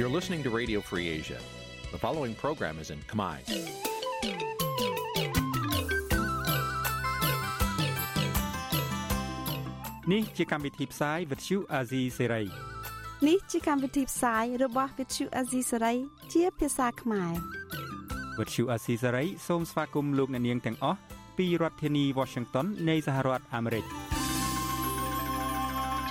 [0.00, 1.38] You're listening to Radio Free Asia.
[1.92, 3.36] The following program is in Khmer.
[10.12, 12.46] នេះជាកម្មវិធីផ្សាយ Vuthu Azizi Serai
[13.28, 15.96] នេះជាកម្មវិធីផ្សាយរបស់ Vuthu Azizi Serai
[16.32, 17.32] ជាភាសាខ្មែរ
[18.38, 20.98] Vuthu Azizi Serai សូមស្វាគមន៍លោកអ្នកនាងទាំងអស់
[21.38, 23.86] ពីរដ្ឋធានី Washington នៃសហរដ្ឋអាមេរិក។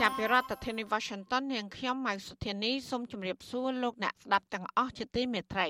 [0.06, 5.68] ចាប់ពីរដ្ឋធានី Washington នាងខ្ញុំម៉ៅសុធានីសូមជម្រាបសួរលោកអ្នកស្ដាប់ទាំងអស់ជាទីមេត្រី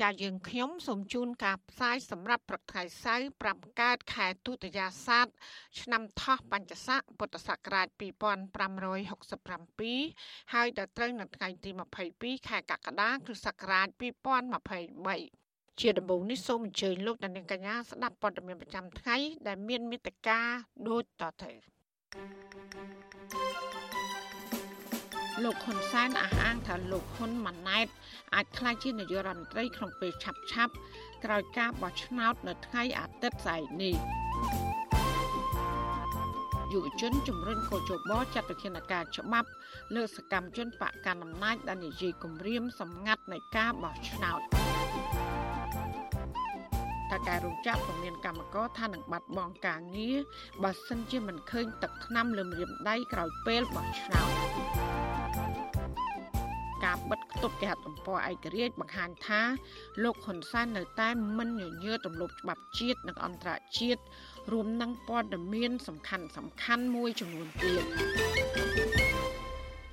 [0.00, 5.26] ចាយើងខ្ញុំសូមជូនការផ្សាយសម្រាប់ព្រឹកថ្ងៃសៅរ៍5កើតខែទុតិយាសាទ
[5.80, 11.70] ឆ្នាំថោះបัญចស័កពុទ្ធសករាជ2567ហើយដល់ត្រូវនៅថ្ងៃទី
[12.10, 13.86] 22ខែកក្កដាគ្រិស្តសករាជ
[14.68, 20.40] 2023ជាដំបូងនេះសូមអញ្ជើញលោកអ្នកនាងកញ្ញាស្ដាប់ព័ត៌មានប្រចាំថ្ងៃដែលមានមេត្តា
[20.88, 21.52] ដូចតទៅ។
[25.44, 27.86] លោកហ៊ុនសែនអះអាងថាលោកហ៊ុនម៉ាណែត
[28.34, 30.72] អាចក្លាយជានាយករដ្ឋមន្ត្រីក្នុងពេលឆាប់ឆាប់
[31.24, 33.94] ក្រោយការបោះឆ្នោតនៅថ្ងៃអាទិត្យស្អែកនេះ
[36.72, 39.48] យុវជនជំរុញកោជបចាត់វិធានការច្បាប់
[39.94, 44.40] លើសកម្មជនបកកណ្ដាលអំណាចដែលនិយាយគម្រាមសម្ងាត់នៃការបោះឆ្នោត
[47.10, 50.18] ថាការរំចាក់ពមានកម្មករថានឹងបាត់បង់ការងារ
[50.62, 54.28] បើសិនជាមិនឃើញទឹកថ្នាំលើមរៀមដៃក្រោយពេលបោះឆ្នោត
[56.84, 59.40] ការបិទគប់គេហទំព័រឯករាជ្យបង្ហាញថា
[60.02, 64.00] លោកហ៊ុនសែននៅតែមិនញញើរទំលប់ច្បាប់ជាតិនិងអន្តរជាតិ
[64.52, 67.84] រួមនឹងព័ត៌មានសំខាន់សំខាន់មួយចំនួនទៀត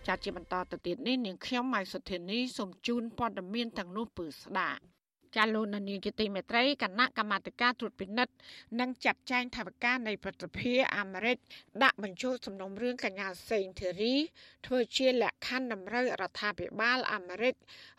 [0.07, 4.94] ចាត់ជាបន្តទៅទៀតនេះនាងខ្ញុំម៉ៃសុធានីសូមជូនព័ត៌មានទាំងនោះពឺស្ដាប់
[5.36, 8.33] ចាលោកនានីជាទីមេត្រីគណៈកម្មាធិការត្រួតពិនិត្យ
[8.80, 11.38] និងចាត់ចែងថវិកានៃប្រតិភិអាមេរិក
[11.83, 14.13] ដាក់បញ្ចូលសំណុំរឿងកញ្ញាសេងធីរី
[14.66, 17.53] ធ្វើជាលក្ខខណ្ឌតម្រូវរដ្ឋាភិបាលអាមេរិក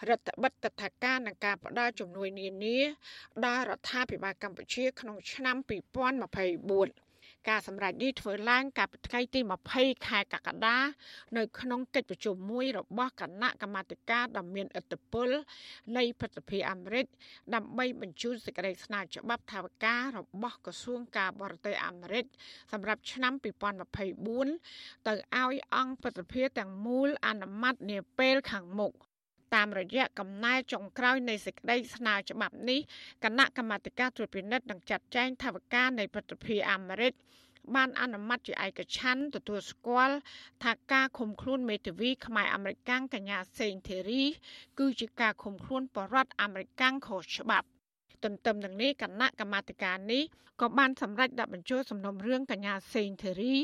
[0.09, 2.79] រដ្ឋបិទតថាការនឹងការផ្ដល់ជំនួយនានា
[3.47, 5.57] ដល់រដ្ឋាភិបាលកម្ពុជាក្នុងឆ្នាំ
[7.03, 7.06] 2024
[7.49, 9.41] ការសម្រេចនេះធ្វើឡើងកាលពីថ្ងៃទី
[9.75, 10.79] 20ខែកក្កដា
[11.37, 15.29] នៅក្នុងកិច្ចប្រជុំមួយរបស់គណៈកម្មាធិការដ៏មានឥទ្ធិពល
[15.97, 17.07] នៃប្រតិភិអាមេរិក
[17.55, 22.25] ដើម្បីបញ្ជូនសេចក្តីស្នើច្បាប់ថាវការរបស់ក្រសួងការបរទេសអាមេរិក
[22.73, 23.33] សម្រាប់ឆ្នាំ
[24.01, 28.95] 2024ទៅឲ្យអង្គប្រតិភិទាំងមូលអនុម័តនាពេលខាងមុខ
[29.55, 32.81] តាមរយៈកំណែចុងក្រោយនៃសេចក្តីស្នើច្បាប់នេះ
[33.25, 37.13] គណៈកម្មាធិការត្រួតពិនិត្យនិងចាត់ចែងថវិកានៃប្រតិភិអាមេរិក
[37.75, 40.17] បានអនុម័តជាឯកច្ឆ័ន្ទទទួលស្គាល់
[40.65, 44.25] ថាការឃុំខ្លួនមេធាវីខ្មែរអាមេរិកាំងកញ្ញាសេងធីរី
[44.79, 47.69] គឺជាការឃុំខ្លួនបរដ្ឋអាមេរិកាំងខុសច្បាប់
[48.25, 50.23] ទន្ទឹមនឹងនេះគណៈកម្មាធិការនេះ
[50.63, 53.57] ក៏បានសម្រេចដាក់បញ្ចូលសំណុំរឿងកញ្ញាសេងធីរី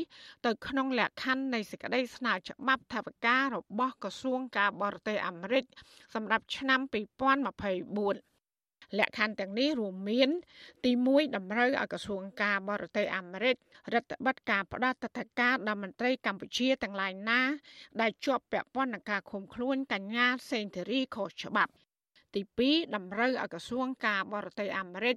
[0.45, 5.65] ទៅក្នុងលក្ខខណ្ឌនៃសេចក្តីស្នើច្បាប់ថាវិការរបស់ក្រសួងការបរទេសអាមេរិក
[6.13, 8.33] សម្រាប់ឆ្នាំ2024
[8.99, 10.29] លក្ខខណ្ឌទាំងនេះរួមមាន
[10.85, 13.55] ទី1តម្រូវឲ្យក្រសួងការបរទេសអាមេរិក
[13.93, 17.41] រដ្ឋបတ်ការផ្ដល់តថការដល់មន្ត្រីកម្ពុជាទាំងឡាយណា
[18.01, 21.73] ដែលជាប់ពាក់ព័ន្ធនឹងការឃុំខ្លួនកញ្ញាសេងធីរីខុសច្បាប់
[22.35, 25.15] ទី2តម្រូវឲ្យក្រសួងការបរទេសអាមេរិក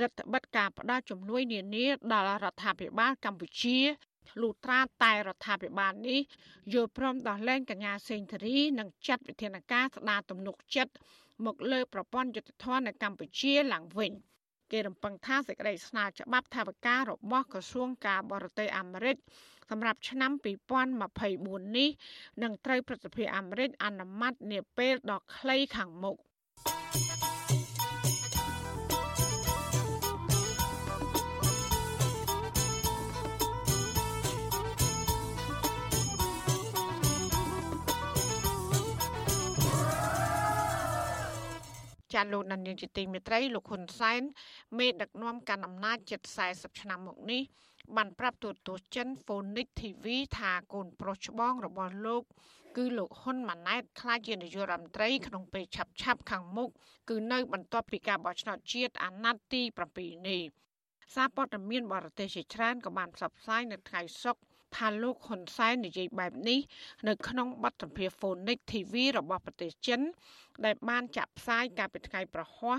[0.00, 3.78] រដ្ឋបတ်ការផ្ដល់ជំនួយនានាដល់រដ្ឋាភិបាលកម្ពុជា
[4.42, 6.20] លុត្រាតែរដ្ឋាភិបាលនេះ
[6.72, 10.92] យល់ព្រមដោះលែងកញ្ញាសេងធារីនិងចាត់វិធានការស្ដារទំនុកចិត្ត
[11.46, 14.12] មកលើប្រព័ន្ធយុតិធម៌នៅកម្ពុជាឡើងវិញ
[14.72, 19.16] គេរំពឹងថាសេចក្តីស្នើច្បាប់ថាវិការរបស់ក្រសួងការបរទេសអាមេរិក
[19.70, 20.32] សម្រាប់ឆ្នាំ
[21.04, 21.90] 2024នេះ
[22.42, 26.16] នឹងត្រូវប្រតិភិអាមេរិកអនុម័តនាពេលដ៏ខ្លីខាងមុខ
[42.14, 44.22] ចាលោកនាយកជាទីមេត្រីលោកហ៊ុនសែន
[44.78, 47.42] មេដឹកនាំកាន់អំណាចជិត40ឆ្នាំមកនេះ
[47.96, 50.06] បានប្រាប់ទូតទស្សន៍ចិន Phoenix TV
[50.38, 52.22] ថាកូនប្រុសច្បងរបស់លោក
[52.76, 56.70] គឺលោកហ៊ុនម៉ាណែតខ្លាចជានាយករដ្ឋមន្ត្រីក្នុងពេលឆាប់ឆាប់ខាងមុខ
[57.10, 59.62] គឺនៅបន្ទាប់ពីការបោះឆ្នោតជាតិអាណត្តិទី
[59.96, 60.42] 7នេះ
[61.14, 64.42] សារព័ត៌មានបរទេសជាច្រើនក៏បានផ្សព្វផ្សាយនៅថ្ងៃសុក្រ
[64.76, 66.60] ថាលោកហ៊ុនសែននិយាយបែបនេះ
[67.08, 70.00] នៅក្នុងបទសម្ភាសន៍ Phoenix TV របស់ប្រទេសចិន
[70.64, 72.78] ដែលបានចាក់ផ្សាយកាលពីថ្ងៃប្រហ័ស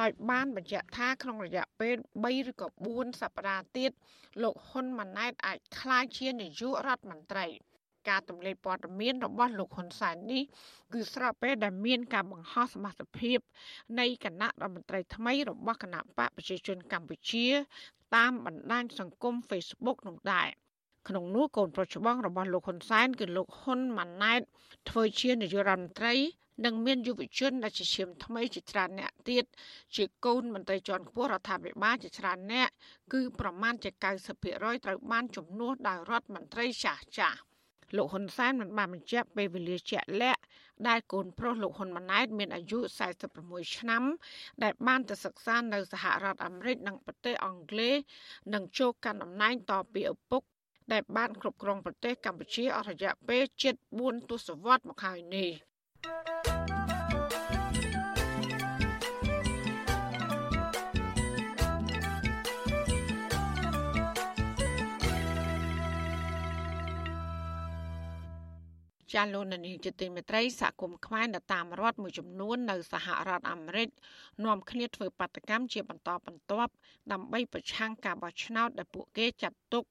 [0.00, 1.94] ដោយបានបញ្ជាក់ថាក្នុងរយៈពេល
[2.24, 3.90] 3ឬក៏4សប្តាហ៍ទៀត
[4.42, 7.46] លោកហ៊ុនម៉ាណែតអាចក្លាយជានាយករដ្ឋមន្ត្រី
[8.08, 10.42] ការទម្លាយព័ត៌មានរបស់លោកហ៊ុនសែននេះ
[10.92, 13.04] គឺស្របពេលដែលមានការបង្ហោះសមាជិ
[13.36, 13.40] ក
[14.00, 17.46] នៃគណៈរដ្ឋមន្ត្រីថ្មីរបស់គណៈបកប្រជាជនកម្ពុជា
[18.16, 20.48] តាមបណ្ដាញសង្គម Facebook នោះដែរ
[21.08, 24.40] ក្នុងនោះកូនប្រុសច្បងរបស់លោកហ៊ុនសែនគឺលោកហ៊ុនម៉ាណែត
[24.90, 26.14] ធ្វើជានាយករដ្ឋមន្ត្រី
[26.64, 29.44] និងមានយុវជនដែលជាឈាមថ្មីជាច្រើនអ្នកទៀត
[29.96, 32.68] ជាកូនមន្ត្រីជាន់ខ្ពស់រដ្ឋាភិបាលជាច្រើនអ្នក
[33.12, 33.90] គឺប្រមាណជា
[34.38, 37.38] 90%ត្រូវបានជំនួសដោយរដ្ឋមន្ត្រីចាស់ចាស់
[37.96, 40.42] លោកហ៊ុនសែនមិនបានបញ្ជាក់ពេលវេលាជាក់លាក់
[40.88, 42.78] ដែលកូនប្រុសលោកហ៊ុនម៉ាណែតមានអាយុ
[43.26, 44.02] 46ឆ្នាំ
[44.62, 47.94] ដែលបានទៅសិក្សានៅសហរដ្ឋអាមេរិកនិងប្រទេសអង់គ្លេស
[48.54, 50.42] និងចូលកាន់តំណែងតពីឪពុក
[50.92, 55.50] ដែលបានគ្រប់គ្រងប្រទេសកម្ពុជាអស់រយៈពេលជិត4ទសវត្សរ៍មកហើយនេះ
[69.13, 73.89] ចាលោកនានីជាទីមេត្រីសហគមន៍ខ្មែរនៅតាមរដ្ឋមួយចំនួននៅសហរដ្ឋអាមេរិក
[74.45, 76.71] នាំគ្នាធ្វើបាតកម្មជាបន្តបន្ទាប់
[77.11, 79.83] ដើម្បីប្រឆាំងការបោះឆ្នោតដែលពួកគេចាត់ទុក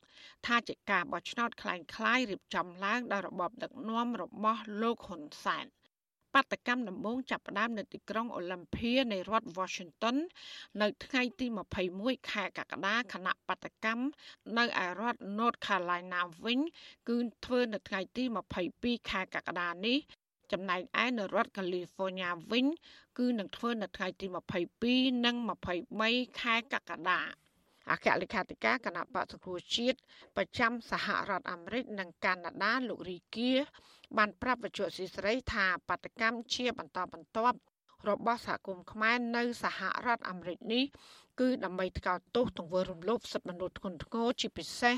[0.47, 5.67] ថាជាការបោះឆ្នោតคล้ายៗរៀបចំឡើងដោយរបបដឹកនាំរបស់លោកហ៊ុនសែន
[6.34, 10.18] បាតកម្មដំបូងចាប់ផ្ដើមនៅទីក្រុងអូឡ িম ភៀនៃរដ្ឋ Washington
[10.82, 11.46] នៅថ្ងៃទី
[11.90, 14.06] 21ខែកក្កដាគណៈបាតកម្ម
[14.58, 16.60] នៅឯរដ្ឋ North Carolina វិញ
[17.10, 18.24] គឺធ្វើនៅថ្ងៃទី
[18.68, 19.98] 22ខែកក្កដានេះ
[20.52, 22.66] ចំណែកឯនៅរដ្ឋ California វិញ
[23.18, 24.28] គឺនឹងធ្វើនៅថ្ងៃទី
[24.76, 25.36] 22និង
[25.90, 27.22] 23ខែកក្កដា
[27.92, 29.98] អគ្គលេខាធិការគណៈបក្សសង្គ្រោះជាតិ
[30.36, 33.54] ប្រចាំសហរដ្ឋអាមេរិកនិងកាណាដាលោករីគា
[34.19, 37.59] បានប្រាប់វិទ្យុស៊ីស្រីថាបាតកម្មជាបន្តបន្ទាប់
[38.09, 40.85] របស់សហគមន៍ខ្មែរនៅសហរដ្ឋអាមេរិកនេះ
[41.41, 44.97] គឺដើម្បីថ្កោលទោសទង្វើរំលោភសិទ្ធិមនុស្សធ្ងន់ធ្ងរជាពិសេស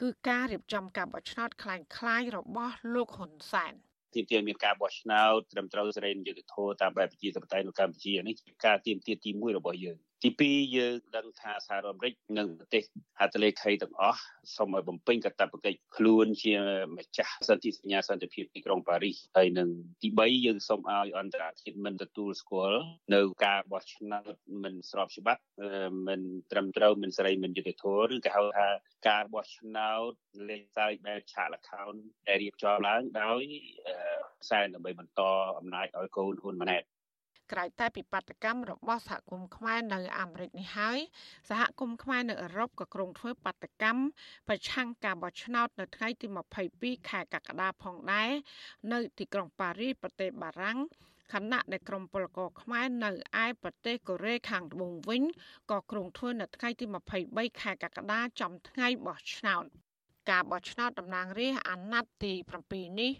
[0.00, 3.72] គឺការរៀបចំការបោះឆ្នោតคล้ายៗរបស់លោកហ៊ុនសែន
[4.14, 12.83] ទាមទារមានការបោះឆ្នោតត្រឹមត្រូវសេរីយុត្តិធម៌តាមបែបប្រជាធិបតេយ្យនៅកម្ពុជានេះជាការទាមទារទី1របស់យើង ទី2យើងដឹងថាសហរដ្ឋអាមេរិកនិងប្រទេស
[13.19, 14.21] ហត្ថលេខីទាំងអស់
[14.55, 16.55] សូមឲ្យបំពេញកាតព្វកិច្ចខ្លួនជា
[16.97, 19.69] ម្ចាស់សន្ធិសញ្ញាសន្តិភាពទីក្រុងប៉ារីសហើយនឹង
[20.01, 22.81] ទី3យើងសូមឲ្យអន្តរជាតិមិនទទួលស្គាល់
[23.13, 24.33] នៅការបោះឆ្នោត
[24.63, 25.41] មិនស្របច្បាប់
[26.07, 26.21] មិន
[26.51, 28.67] ត្រឹមត្រូវមិនសេរីមិនយុត្តិធម៌ឬក៏ហៅថា
[29.09, 30.11] ការបោះឆ្នោត
[30.49, 31.93] លេខសើចបែបឆាកលខោន
[32.27, 33.41] ដែលរៀបចំឡើងដោយ
[34.43, 35.21] ខ្សែដើម្បីបន្ត
[35.57, 36.83] អំណាចឲ្យកូនហ៊ុនម៉ាណែត
[37.51, 40.99] ក្រៅតែពីបាតកម្មរបស់សហគមន៍ខ្មែរនៅអាមេរិកនេះហើយ
[41.49, 44.03] សហគមន៍ខ្មែរនៅអឺរ៉ុបក៏ក្រុងធ្វើបាតកម្ម
[44.47, 46.27] ប្រឆាំងការបោះឆ្នោតនៅថ្ងៃទី
[46.67, 48.31] 22ខែកក្កដាផងដែរ
[48.93, 50.79] នៅទីក្រុងប៉ារីសប្រទេសបារាំង
[51.33, 53.11] ខណៈដែលក្រមពលករខ្មែរនៅ
[53.43, 55.23] ឯប្រទេសកូរ៉េខាងត្បូងវិញ
[55.71, 56.85] ក៏ក្រុងធ្វើនៅថ្ងៃទី
[57.23, 59.65] 23ខែកក្កដាចំថ្ងៃបោះឆ្នោត
[60.29, 62.33] ការបោះឆ្នោតតំណាងរាស្ត្រអាណត្តិទី
[62.67, 63.11] 7នេះ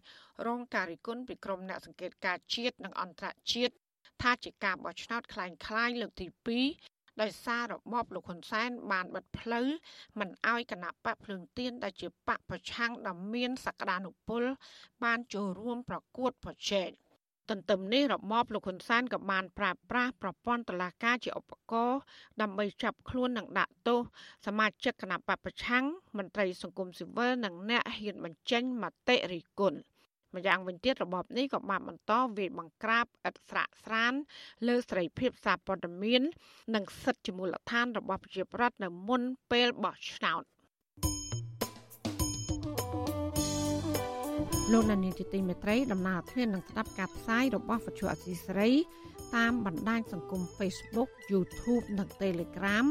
[0.47, 3.75] រងការរិះគន់ពីក្រមអ្នកសង្កេតការជាតិនិងអន្តរជាតិ
[4.22, 6.26] ថាជាការបោះឆ្នោតคล้ายៗលើកទី
[6.74, 9.68] 2ដោយសាររបបលោកហ៊ុនសែនបានបិទផ្លូវ
[10.18, 14.42] មិនអោយគណៈបកភ្លើងទៀនដែលជាបកប្រឆាំងដ៏មានសក្តានុពល
[15.04, 16.90] បានចូលរួមប្រកួតប្រជែង
[17.50, 22.00] ទន្ទឹមនេះរបបលោកហ៊ុនសែនក៏បានប្រើប្រាស់ប្រព័ន្ធតុលាការជាឧបករណ៍
[22.40, 24.00] ដើម្បីចាប់ខ្លួននិងដាក់ទោស
[24.46, 25.84] សមាជិកគណៈបកប្រឆាំង
[26.18, 29.78] មន្ត្រីសង្គមស៊ីវិលនិងអ្នកហ៊ានបញ្ចេញមតិរិះគន់
[30.35, 34.13] ម្យ៉ាងវិញទៀតរបបនេះក៏បានបន្តវាយបង្ក្រាបឥតស្រាកស្រាន
[34.67, 36.21] លើសេរីភាពសារព័ត៌មាន
[36.75, 40.43] និងសិទ្ធិជាមូលដ្ឋានរបស់ប្រជាប្រដ្ឋនៅមុនពេលបោះឆ្នោត
[44.73, 48.71] លោកនានីជាទីមេត្រីដំណើរធាននឹងស្ដាប់ការផ្សាយរបស់វិទ្យុអសីសេរី
[49.35, 52.85] តាមបណ្ដាញសង្គម Facebook YouTube និង Telegram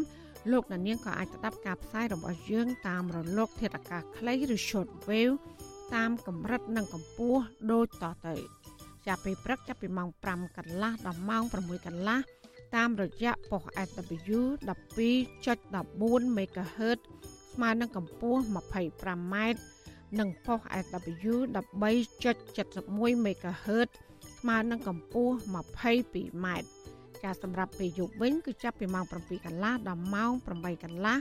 [0.52, 5.34] លោកនាងក៏អាចស្ដាប់ការផ្សាយរបស់យើងតាមរលក ធាតុអាកាសខ្លីឬ Shortwave
[5.94, 7.40] តាមកម្រិតនិងកម្ពស់
[7.72, 8.34] ដូចតទៅ
[9.06, 12.18] ចាប់ពីព្រឹកចាប់ពីម៉ោង5កន្លះដល់ម៉ោង6កន្លះ
[12.76, 14.38] តាមរយៈប៉ុស SW
[14.68, 16.98] 12.14 MHz
[17.54, 19.36] ស្មើនឹងកម្ពស់ 25m
[20.18, 23.88] និងប៉ុស SW 13.71 MHz
[24.38, 26.46] ស្មើនឹងកម្ពស់ 22m
[27.24, 31.16] ការសម្រាប់ពេលយប់វិញគឺចាប់ពីម៉ោង7កន្លះដល់ម៉ោង8កន្លះ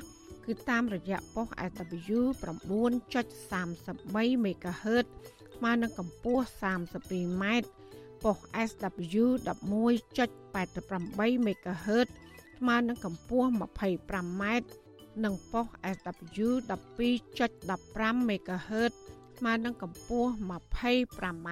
[0.45, 5.05] គឺតាមរយៈប៉ុស SW 9.33 MHz
[5.55, 7.43] ស្មើនឹងកម្ពស់ 32m
[8.23, 8.37] ប៉ុស
[8.69, 12.07] SW 11.88 MHz
[12.59, 14.43] ស្មើនឹងកម្ពស់ 25m
[15.23, 18.91] និងប៉ុស SW 12.15 MHz
[19.37, 21.49] ស្មើនឹងកម្ពស់ 25m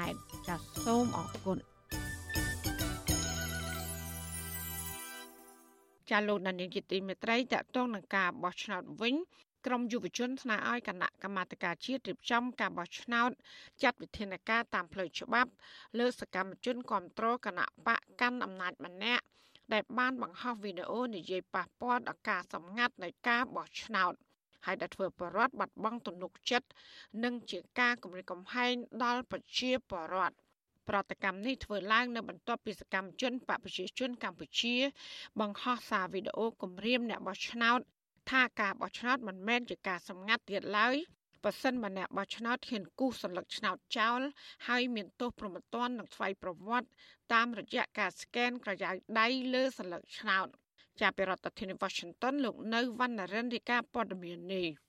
[0.47, 1.57] ចាសសូមអរគុណ
[6.09, 9.15] ចាលោកដានីលជាទីមេត្រីតកតងនឹងការបោះឆ្នោតវិញ
[9.65, 13.31] ក្រមយុវជនស្នើឲ្យគណៈកម្មាធិការជាតិរៀបចំការបោះឆ្នោត
[13.83, 15.51] ចាត់វិធានការតាមផ្លូវច្បាប់
[15.99, 19.23] លើសកម្មជនគ្រប់គ្រងគណៈបកកាន់អំណាចម្នាក់
[19.73, 24.13] ដែលបានបង្ហោះវីដេអូនិយាយប៉ះពាល់ដល់ការសម្ងាត់នៃការបោះឆ្នោត
[24.65, 26.67] ហើយដែលធ្វើបរដ្ឋបាត់បង់ទំនុកចិត្ត
[27.23, 30.35] និងជាការគម្រិតកំហែងដល់ប្រជាពលរដ្ឋ
[30.89, 34.75] ប្រតិកម្មនេះធ្វើឡើងនៅបន្ទាប់ពីសកម្មជនបពប្រជាជនកម្ពុជា
[35.39, 37.79] បង្ហោះសារវីដេអូគម្រាមអ្នកបោះឆ្នោត
[38.31, 40.95] ថាការបោះឆ្នោតមិនមែនជាការសម្ងាត់ទៀតឡើយ
[41.43, 44.21] ប៉ះសិនម្នាក់បោះឆ្នោតហ៊ានគូសសន្លឹកឆ្នោតចោល
[44.67, 46.89] ហើយមានទោសប្រមទ័ននឹងស្វ័យប្រវត្តិ
[47.33, 50.47] តាមរយៈការស្កេនក្រយៅដៃលើសន្លឹកឆ្នោត
[51.01, 54.82] ចាប់ពីរដ្ឋធានី Washington លោកនៅវណ្ណរិនរាជការព័ត៌មាននេះ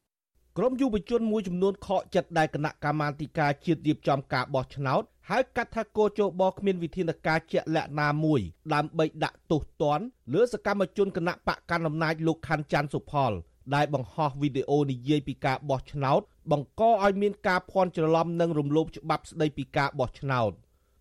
[0.59, 8.41] ក្រមយុវជនមួយចំនួនខកចិត្តដែលគណៈកម្មាធិការជាតិរៀបចំការបោះឆ្នោតហើយកាត់ថាគោជបគ្មានវិធានការជាក់លាក់ណាមួយ
[8.75, 13.33] ដើម្បីដាក់ទោសទណ្ឌលើសកម្មជនគណៈបកកណ្ដាលអំណាចលោកខាន់ច័ន្ទសុផល
[13.75, 16.21] ដែលបង្ហោះវីដេអូនិយាយពីការបោះឆ្នោត
[16.51, 20.53] បង្កឲ្យមានការភ័ន្តច្រឡំនិងរំលោភច្បាប់ស្តីពីការបោះឆ្នោត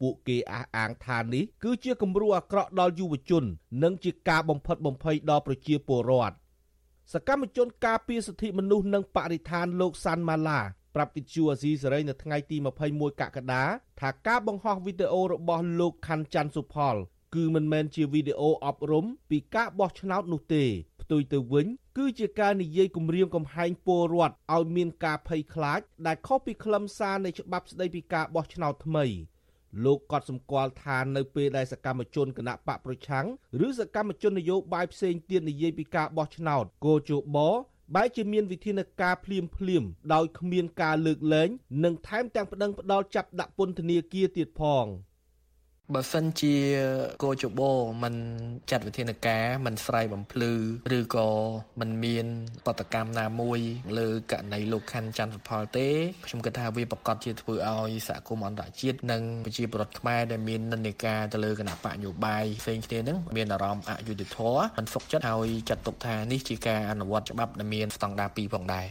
[0.01, 3.43] ពួកគេអះអាងថានេះគឺជាគំរូអាក្រក់ដល់យុវជន
[3.83, 6.35] និងជាការបំផិតបំភ័យដល់ប្រជាពលរដ្ឋ
[7.11, 10.61] សកម្មជនការពារសិទ្ធិមនុស្សនិងបរិស្ថានលោកសាន់ម៉ាឡា
[10.95, 12.57] ប្រាប់វិទ្យុអាស៊ីសេរីនៅថ្ងៃទី
[12.89, 13.63] 21កក្កដា
[14.01, 16.95] ថាការបង្ហោះវីដេអូរបស់លោកខាន់ច័ន្ទសុផល
[17.35, 20.63] គឺមិនមែនជាវីដេអូអប់រំពីការបោះឆ្នោតនោះទេ
[21.01, 21.67] ផ្ទុយទៅវិញ
[21.97, 29.05] គឺជាការនិយាយគម្រាមកំហែងពលរដ្ឋឲ្យមានការភ័យខ្លាចដែលខុសពីខ្លឹមសារនៃច្បាប់ស្តីពីការបោះឆ្នោតថ្មី
[29.83, 33.25] លោកក៏សម្គាល់ថានៅពេលដែលសកម្មជនគណៈបកប្រឆាំង
[33.65, 37.39] ឬសកម្មជននយោបាយផ្សេងទៀតនិយាយពីការបោះឆ្នោតគោជប
[37.95, 41.49] បែរជាមានវិធានការភ្លាមភ្លាមដោយគ្មានការលើកលែង
[41.83, 44.85] និងថែមទាំងប្តឹងផ្តល់ចាប់ដាក់ពន្ធនាគារទៀតផង។
[45.93, 46.55] បើសិនជា
[47.23, 47.71] គោចបោ
[48.03, 48.15] មិន
[48.71, 50.53] ចាត់វិធានការមិនស្រ័យបំភ្លឺ
[50.97, 51.29] ឬក៏
[51.79, 52.25] មិនមាន
[52.67, 53.59] បដកម្មណាមួយ
[53.97, 55.87] លើករណីលោកខាន់ច័ន្ទសុផលទេ
[56.25, 68.87] ខ្ញុំគិតថាវាប្រកាសជាធ្វើឲ្យសហគមន៍អន្តរជាតិនិងប្រជាពលរដ្ឋខ្មែរដែលមាននិន្នាការទៅលើគណៈបកនយោបាយផ្សេងគ្នានឹងមានអារម្មណ៍អយុត្តិធម៌មិនសុខចិត្តហើយចាត់ទុកថានេះជាការអនុវត្តច្បាប់ដែលមានស្តង់ដារ2ផងដែរ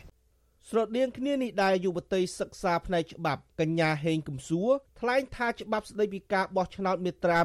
[0.74, 7.38] ស្រដៀងគ្នានេះដែរយុវតីសិក្សាផ្នែកច្បាប់កញ្ញាហេងកំសួរថ្លែងថាច្បាប់ស្តីពីការបោះឆ្នោតមាត្រា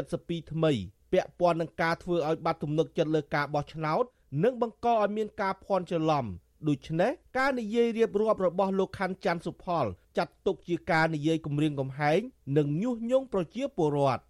[0.00, 0.72] 172ថ្មី
[1.12, 4.04] ពាក់ព័ន្ធនឹងការធ្វើឲ្យបាត់ទំនុកចិត្តលើការបោះឆ្នោត
[4.44, 6.26] និងបង្កឲ្យមានការភ័ន្តច្រឡំ
[6.68, 9.84] ដូច្នេះការនិយាយរៀបរាប់របស់លោកខាន់ច័ន្ទសុផល
[10.16, 12.20] ចាត់ទុកជាការនិយាយគម្រាមកំហែង
[12.56, 14.22] និងញុះញង់ប្រជាពលរដ្ឋ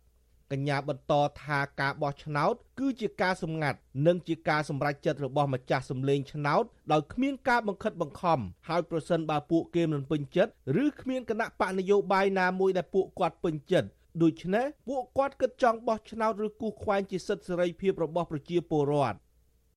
[0.55, 10.53] កញ្ញាបន្តថាការបោះឆ្នោត គឺជាការសម្ងាត់និងជាការសម្រេចចិត្តរបស់ម្ចាស់សម្លេងឆ្នោតដោយគ្មានការបង្ខិតបង្ខំហើយប្រសិនបើពួកគេមិនពេញចិត្ត
[10.85, 13.89] ឬគ្មានគណៈបកនយោបាយណាមួយដែលពួកគាត់ពេញចិត្ត
[14.23, 19.17] ដូច្នេះពួកគាត់គិតចង់បោះឆ្នោតឬគូសខ្វែងជាសិទ្ធិសេរីភាពរបស់ប្រជាពលរដ្ឋ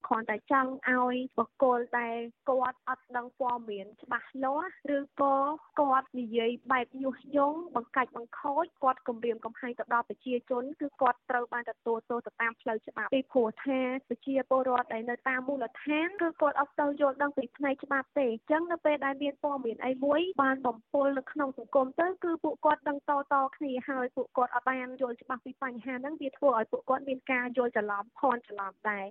[0.07, 2.17] គ្រាន់តែចង់ឲ្យបកគលដែល
[2.49, 5.35] គាត់អត់ដឹងព័ត៌មានច្បាស់លាស់ឬក៏
[5.79, 29.05] គាត់និយាយបែបញុះញង់បង្កាច់បង្ខូចគាត់គំរាមកំហែងទៅដល់ប្រជាជនគឺគាត់ត្រូវបានទទួលទោសទៅតាមផ្លូវច្បាប់ពីព្រោះថាប្រជាពលរដ្ឋដែលនៅតាមមូលដ្ឋានគឺគាត់អត់ទៅយល់ដឹងពីផ្នែកច្បាប់ទេអញ្ចឹងនៅពេលដែលមានព័ត៌មានអីមួយបានបំពុលនៅក្នុងសង្គមទៅគឺពួកគាត់ដឹងតតគ្នាហើយពួកគាត់អត់បានយល់ច្បាស់ពីបញ្ហាហ្នឹងវាធ្វើឲ្យពួកគាត់មានការយល់ច្រឡំភ័ន្តច្រឡំដែរ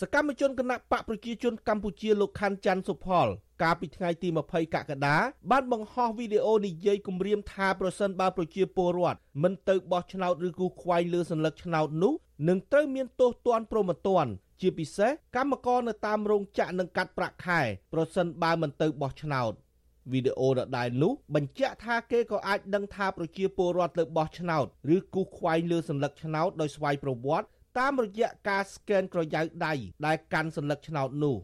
[0.00, 3.26] សកម្មជនគណៈបកប្រជាជនកម្ពុជាលោកខាន់ ច័ន្ទសុផល
[3.62, 5.16] កាលពីថ្ងៃទី20កក្កដា
[5.50, 12.14] បានបង្ហោះវីដេអូនិយាយគម្រាមថាប្រសិនបើប្រជាពលរដ្ឋមិនទៅបោះឆ្នោតឬគូខ្វែងលើសញ្ញាឆ្នោតនោះ
[12.48, 17.60] នឹងត្រូវមានទោសទណ្ឌប្រមទណ្ឌជាពិសេសកម្មករនៅតាមរោងចក្រនឹងកាត់ប្រាក់ខែ
[17.92, 19.52] ប្រសិនបើមិនទៅបោះឆ្នោត
[20.12, 29.73] វីដេអូដដែលនោះបញ្ជាក់ថាគេក៏អាចដឹងថាប្រជាពលរដ្ឋទៅបោះឆ្នោតឬគូខ្វែងលើសញ្ញាឆ្នោតដោយស្វ័យប្រវត្តិ តាមរយៈការស្កេនក្រយៅដៃ
[30.05, 31.37] ដែលកាន់សัญลักษณ์ឆ្នោតនោះ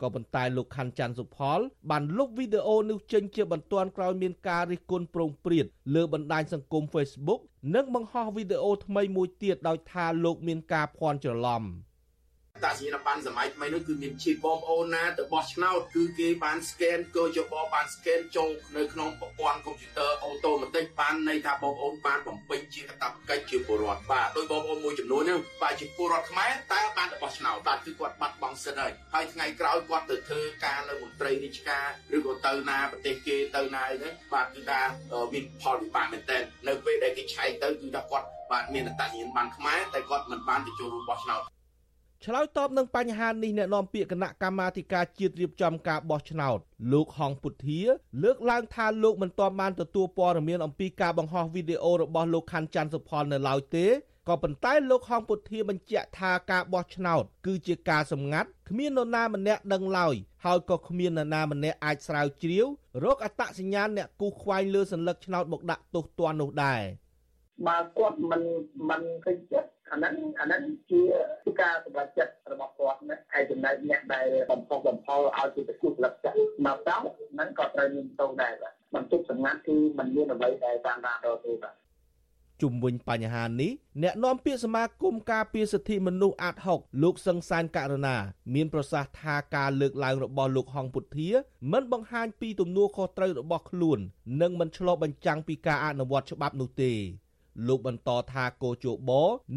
[0.00, 1.58] ក៏ប៉ុន្តែលោកខាន់ច័ន្ទសុផល
[1.90, 7.40] បានលុបវីដេអូនេះចេញជាបន្ទាន់ក្រោយមានការរិះគន់ប្រងព្រាតលើបណ្ដាញសង្គម Facebook
[7.74, 11.62] និងបង្ហោះវីដេអូថ្មីមួយទៀតដោយថាលោកមានការភ័ន្តច្រឡំ។
[12.61, 34.81] តាសញ្ញាប័ណ្ណសម័យថ្មីនោះគឺមានឈីបបងប្អូនណាទៅបោះឆ្នោតគឺគេបាន scan ក៏យកបបាន scan ចូលនៅក្នុងប្រព័ន្ធកុំព្យូទ័រអូតូម៉ាទិកបានន័យថាបងប្អូនបានបំពេញជាកាតព្វកិច្ចជាពលរដ្ឋបាទដោយបងប្អូនមួយចំនួនហ្នឹងបាទជាពលរដ្ឋខ្មែរតែបានទៅបោះឆ្នោតបាទគឺគាត់បាត់បង់សិទ្ធិហើយហើយថ្ងៃក្រោយគាត់ទៅធ្វើការនៅមន្ត្រីរាជការឬក៏ទៅណាប្រទេសគេទៅណាអីហ្នឹងបាទគឺថា
[35.33, 41.43] មានផលវិបាកមែនទែននៅពេលដែលគេឆែកទៅគឺថាគាត់បាទមានអត្តសញ្ញាណប័ណ្ណខ្មែរតែគាត់មិនបានទៅចូលរួមបោះឆ្នោត
[42.25, 46.59] ឆ្លើយតបនឹងបញ្ហានេះអ្នកនាំពាក្យគណៈកម្មាធិការជាតិរៀបចំការបោះឆ្នោត
[46.91, 47.81] លោកហងពុទ្ធា
[48.23, 53.85] លើកឡើងថាលោកមិនទាន់បានទទួលព័ត៌មានអំពីការបង្ហោះវីដេអូរបស់លោកខាន់ច័ន្ទសុផលនៅឡើយទេ
[54.27, 60.15] ក៏ប៉ុន្តែលោកហងពុទ្ធាបញ្ជាក់ថាការបោះឆ្នោត គឺជាការសម្ងាត់គ្មាននរណាម្នាក់ដឹងឡើយ
[60.45, 62.65] ហើយក៏គ្មាននរណាម្នាក់អាចស្រាវជ្រាវ
[63.03, 66.81] រកអត្តសញ្ញាណអ្នកគូសខ្វែងលើសញ្ញាឆ្នោតមកដាក់ទោសទណ្ឌនោះដែរ
[67.67, 68.43] បើគាត់មិន
[68.89, 71.01] មិនពេញចិត្ត អាហ្នឹងអាហ្នឹងជា
[71.61, 76.33] ការសម្រេចចិត្តរបស់គាត់ណាហើយចំណែកអ្នកដែលបំផុសបំផុលឲ្យជាប្រគល់លក្ខណៈ
[76.65, 81.75] មកដល់ហ្នឹងក៏ត្រូវមានទោសដែរបាទបន្ទុកសម្ងាត់គឺมันមានអ្វីដែលតាមបានដល់ទេបាទ
[82.61, 83.71] ជុំវិញបញ្ហានេះ
[84.03, 88.15] អ្នកនាំពាក្យសមាគមការពារសិទ្ធិមនុស្សអាត6លោកសង្សានករណា
[88.53, 91.29] មានប្រសាសន៍ថាការលើកឡើងរបស់លោកហងពុធា
[91.71, 93.99] មិនបង្ហាញពីទំនួលខុសត្រូវរបស់ខ្លួន
[94.41, 96.93] និងមិនឆ្លុះបញ្ចាំងពីការអនុវត្តច្បាប់នោះទេ
[97.67, 99.11] លោកបន្តថាកោជប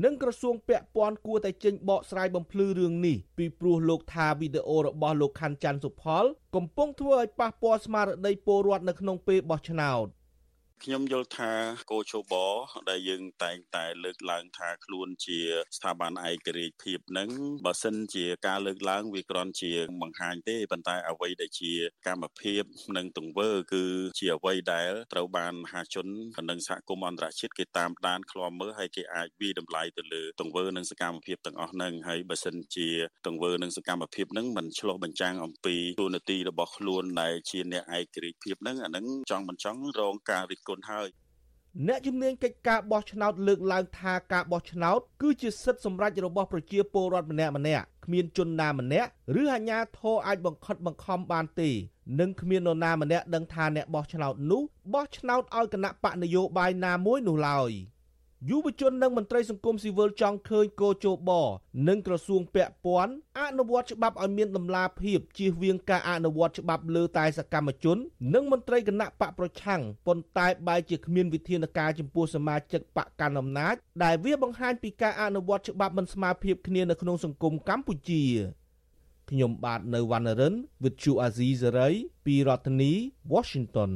[0.04, 6.24] និងក្រសួងពាក់ព័ន្ធគួរតែចេញបកស្រាយបំភ្លឺរឿងនេះពីព្រោះលោកថាវីដេអូរបស់លោកខាន់ច័ន្ទសុផល
[6.54, 10.06] កំពុងធ្វើឲ្យប៉ះពាល់ស្មារតីពលរដ្ឋនៅក្នុងពេលបោះឆ្នោត
[10.84, 11.52] ខ្ញុំយល់ថា
[11.90, 12.32] កោជប
[12.90, 15.38] ដែលយើងតែងតែលើកឡើងថាខ្លួនជា
[15.76, 17.30] ស្ថាប័នឯករាជ្យភាពនឹង
[17.64, 21.72] បើសិនជាការលើកឡើងវាគ្រាន់ជាបង្ហាញទេប៉ុន្តែអ្វីដែលជា
[22.06, 22.62] កម្មភាព
[22.96, 23.84] និងទង្វើ គឺ
[24.18, 26.06] ជាអ្វីដែលត្រូវបានមហាជន
[26.50, 32.88] និងសហគមន៍អន្តរជាតិគេតាមដានឃ្លាំមើលហើយគេអាចវិតម្លៃទៅលើទង្វើនិងសកម្មភាពទាំងអស់ហ្នឹងហើយបើសិនជា
[33.26, 41.08] ទង្វើនិងសកម្មភាពហ្នឹងមិនឆ្លោះបញ្ចាំងអំពីទូនាទីរបស់ខ្លួនដែលជាអ្នកឯករាជ្យភាពហ្នឹងអាហ្នឹងចង់មិនចង់រងការរិះគន់ហើយ
[41.86, 49.10] អ្នកជំនាញកិច្ចការបោះឆ្នោតលើកឡើងថាការបោះឆ្នោតគឺជាសិទ្ធិសម្រេចរបស់ប្រជាពលរដ្ឋម្នាក់ម្នាក់គ្មានជនណាម្នាក់
[49.42, 51.70] ឬអាជ្ញាធរអាចបង្ខិតបង្ខំបានទេ
[52.20, 54.62] និងគ្មាននរណាម្នាក់ដឹងថាអ្នកបោះឆ្នោតនោះ
[54.94, 57.70] បោះឆ្នោតឲ្យគណៈបកនយោបាយណាមួយនោះឡើយ។
[58.50, 61.30] យុវជននិងមន្ត្រីសង្គមស៊ីវិលចង់ឃើញកោជប
[61.88, 67.98] និងក្រសួងពាក់ព័ន្ធអនុវត្តច្បាប់ឲ្យមានតម្លាភាពជៀសវាងការអនុវត្តច្បាប់លើតែសកម្មជន
[68.34, 73.74] និងមន្ត្រីគណៈបកប្រឆាំងប៉ុន្តែបែរជាគ្មានវិធានការចំពោះសមាជិកបកកណ្ដាលអំណាច
[74.04, 78.24] ដែលវាបង្ហាញពីការអនុវត្តច្បាប់មិនស្មើភាពគ្នានៅក្នុងសង្គមកម្ពុជា
[79.30, 81.94] ខ្ញុំបាទនៅវណ្ណរិន With Chu Azizi Saray
[82.26, 82.92] ពីរដ្ឋធានី
[83.32, 83.92] Washington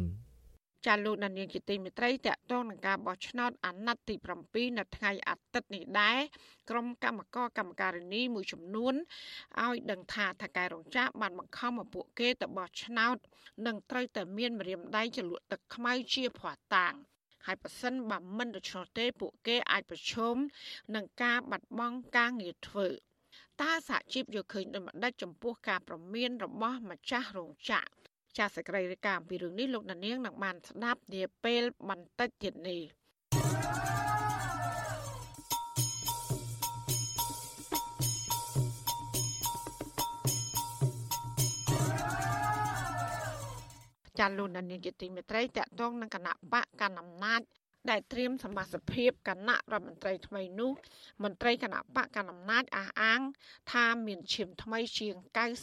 [0.86, 4.14] ចាលោកដានៀងជាទីមេត្រីតកតងនឹងការបោះឆ្នោតអាណត្តិទី
[4.46, 6.18] 7នៅថ្ងៃអាទិត្យនេះដែរ
[6.70, 8.94] ក្រុមកម្មការកម្មការិនីមួយចំនួន
[9.62, 13.16] ឲ្យដឹងថាថកែរោងចក្របានបង្ខំឲ្យពួកគេទៅបោះឆ្នោត
[13.66, 16.94] និងត្រូវតែមានម្រាមដៃចលក់ទឹកខ្មៅជាភ័ស្តុតាង
[17.46, 20.36] ហើយប៉ះសិនបើមិនដូច្នោះទេពួកគេអាចប្រឈម
[20.94, 22.88] នឹងការបាត់បង់ការងារធ្វើ
[23.62, 27.99] តើសហជីពយកឃើញដូចម្ដេចចំពោះការប្រមានរបស់ម្ចាស់រោងចក្រ
[28.38, 32.80] ចាសសេចក្តីរាយការណ៍អំពីរឿងនេះលោកដានៀងនឹងបានស្ដាប់នាពេលបន្តិចទៀតនេះ
[44.18, 47.40] ចាលោកដានៀងជាទីមេត្រីតកតងនឹងគណៈបកកណ្ដាលអំណាច
[47.90, 50.72] ដែលត្រៀមសមាជិកភាពគណៈរដ្ឋមន្ត្រីថ្មីនោះ
[51.24, 53.20] មន្ត្រីគណៈបកកណ្ដាលអំណាចអះអាង
[53.72, 55.14] ថាមានឈាមថ្មីជាង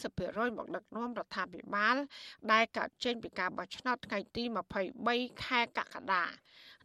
[0.05, 1.95] 90%មកដឹកនាំរដ្ឋាភិបាល
[2.51, 4.43] ដែលកើតចេញពីការបោះឆ្នោតថ្ងៃទី
[4.93, 6.25] 23ខែកក្កដា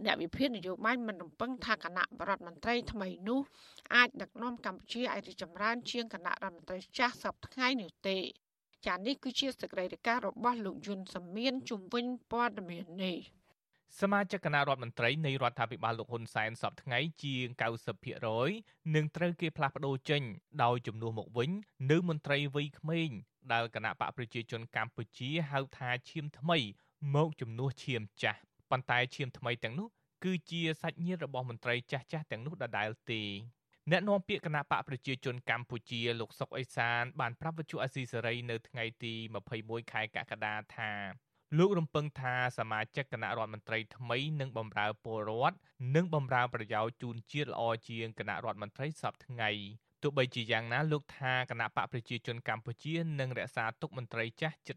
[0.05, 3.41] អ្នកវិភាគនយោបាយមិនរំពឹងថាគណៈរដ្ឋមន្ត្រីថ្មីនោះ
[3.95, 8.19] អាចដឹកនាំកម្ពុជាឲ្យរីកចម្រើន ជាងគណៈរដ្ឋមន្ត្រីចាស់សពថ្ងៃនេះទេ
[8.87, 13.19] ចានេះគឺជាសេចក្តីរាយការណ៍របស់លោកយុនសាមៀនជំវិញព័ត៌មាននេះ
[14.01, 17.47] សមាជិកគណៈរដ្ឋមន្ត្រីនៃរដ្ឋាភិបាលលោកហ៊ុនសែនសពថ្ងៃជាង
[18.23, 20.23] 90%នឹងត្រូវគេផ្លាស់ប្តូរចេញ
[20.63, 21.51] ដោយជំនួសមកវិញ
[21.91, 23.11] នៅមន្ត្រីវ័យក្មេង
[23.53, 26.59] ដែលគណៈបកប្រជាជនកម្ពុជាហៅថាឈាមថ្មី
[27.15, 29.89] មកជំនួសឈាមចាស់ប៉ុន្តែឈាមថ្មីទាំងនោះ
[30.25, 33.23] គឺជាសាច់ញាតិរបស់មន្ត្រីចាស់ចាស់ទាំងនោះដដែលទេ
[33.91, 39.15] អ្នកនាំពាក្យគណៈបកប្រជាជនកម្ពុជាលោកសុកអេសានបានប្រាប់វិទ្យុអស៊ីសេរីនៅថ្ងៃទី
[39.53, 40.93] 21ខែកក្កដាថា
[41.59, 45.57] លោករំពឹងថាសមាជិកគណៈរដ្ឋមន្ត្រីថ្មីនឹងបម្រើពលរដ្ឋ
[45.95, 49.51] និងបម្រើប្រយោជន៍ជូនជាតិល្អជាងគណៈរដ្ឋមន្ត្រីសពថ្ងៃ
[50.03, 54.77] ទោះបីជាយ៉ាងណាលោកថាគណៈបកប្រជាជនកម្ពុជានឹងរក្សាទុកមន្ត្រីចាស់ជិត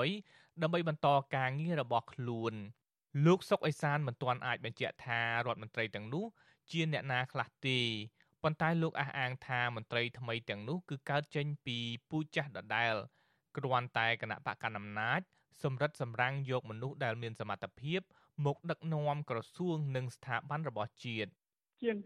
[0.00, 2.54] 10%ដើម្បីបន្តការងាររបស់ខ្លួន
[3.26, 6.26] លោកសុកអេសានមិនទាន់អាចបញ្ជាក់ថារដ្ឋមន្ត្រីទាំងនោះ
[6.70, 7.80] ជាអ្នកណាខ្លះទេ
[8.42, 12.94] ប៉ុន្តែលោកអះអាងថាមន្ត្រីថ្មីទាំងនោះគឺកើតចេញពីពូជចាស់ដដែល
[13.56, 15.22] គ្រាន់តែគណៈបកកណ្ដាលអំណាច
[15.64, 18.00] សម្រិតសម្រាំងយកមនុស្សដែលមានសមត្ថភាព
[18.46, 21.30] មកដឹកនាំក្រសួងនិងស្ថាប័នរបស់ជាតិ
[21.82, 21.96] ជាង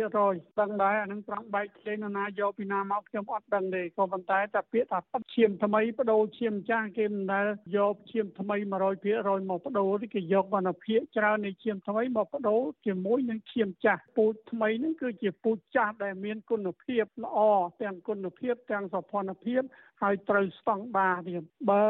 [0.00, 8.56] 90%ដឹងដែរអានឹងត្រង់បែកផ្សេងនរណាយកពីណាមកខ្ញុំអត់ដឹងទេក៏ប៉ុន្តែតែពាក្យថាបឈាមថ្មីបដូរឈាមចាស់គេមិនដែលយកឈាមថ្មី
[9.04, 17.38] 100%មកបដូរទេគេយកបានភាគច្រើននៃឈាមថ្មីមកបដូរជាមួយនឹងឈាមចាស់ពូជថ្មីហ្នឹងគឺជាពូជចាស់ដែលមានគុណភាពល្អ
[17.82, 19.62] ទាំងគុណភាពទាំងសោភ័ណភាព
[20.02, 21.84] ហើយត្រូវស្តង់ដារទៀតបើ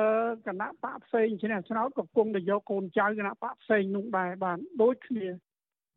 [0.47, 5.29] គណៈបកផ្សេងឈ្នះឆ្នោតក៏គង់តែយកកូនចៅគណៈបកផ្សេងនោះដែរបានដូចគ្នា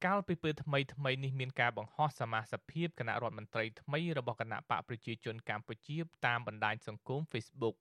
[0.06, 7.76] កាលពីពេលថ្មីថ្មីនេះមានការបង្ហោះសមាជិកភាពគណៈរដ្ឋមន្ត្រីថ្មីរបស់គណៈបកប្រជាជនកម្ពុជាតាមបណ្ដាញសង្គម Facebook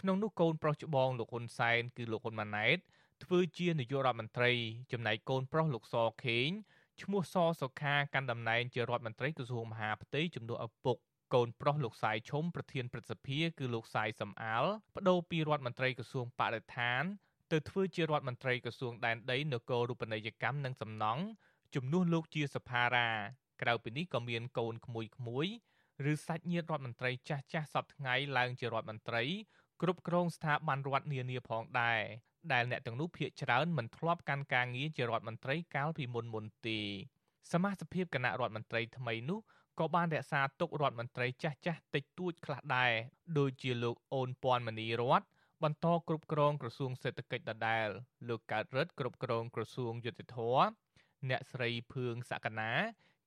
[0.00, 2.78] ក្នុងនោះកូនប្រុសច្បងលោកហ៊ុនសែនគឺលោកហ៊ុនម៉ាណែត
[3.24, 4.52] ធ្វើជានាយករដ្ឋមន្ត្រី
[4.92, 6.48] ចំណែកកូនប្រុសលោកសខេង
[7.02, 10.96] ឈ្មោះសសុខាកាន់តំណែងជារដ្ឋមន្ត្រីក្រសួងមហាផ្ទៃជំនួសឪពុក
[11.34, 17.02] កូនប្រុសលោកសាយឈុំប្រធានព្រឹទ្ធសភាគឺលោកសាយសំអាលបដូរពីរដ្ឋមន្ត្រីក្រសួងបរិស្ថាន
[17.52, 21.22] ទៅធ្វើជារដ្ឋមន្ត្រីក្រសួងដែនដីនគររូបនីយកម្មនិងសំណង់
[21.74, 23.08] ជំនួសលោកជាសភារា
[23.62, 25.46] ក្រៅពីនេះក៏មានកូនក្មួយក្មួយ
[26.12, 29.22] ឬសាច់ញាតិរដ្ឋមន្ត្រីចាស់ចាស់សពថ្ងៃឡើងជារដ្ឋមន្ត្រី
[29.82, 32.00] គ្រប់គ្រងស្ថាប័នរដ្ឋនានាផងដែរ
[32.52, 36.80] ដែលអ្នកទាំងនោះភាកច្រើនមិនធ្លាប់កាន់ការងារជារដ្ឋមន្ត្រីកាលពីមុនមុនទេ
[37.52, 39.40] សមាជិកគណៈរដ្ឋមន្ត្រីថ្មីនោះ
[39.80, 42.92] ក៏បានរក្សាទុករដ្ឋមន្ត្រីចាស់ចាស់តិចតួចខ្លះដែរ
[43.38, 45.22] ដូចជាលោកអូនពាន់មនីរត
[45.62, 47.88] បន្តគ្រប់គ្រងក្រសួងសេដ្ឋកិច្ចដដែល
[48.28, 50.64] លោកកើតរិទ្ធគ្រប់គ្រងក្រសួងយុតិធម៌
[51.30, 52.70] អ្នកស្រីភឿងសក្កណា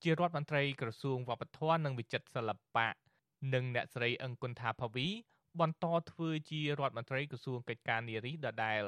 [0.03, 2.87] ជារដ្ឋមន្ត្រីក្រសួងវប្បធម៌និងវិចិត្រសិល្បៈ
[3.53, 5.07] និងអ្នកស្រីអង្គុនថាភាវី
[5.59, 8.83] បន្តធ្វើជារដ្ឋមន្ត្រីក្រសួងកិច្ចការនារីដដែល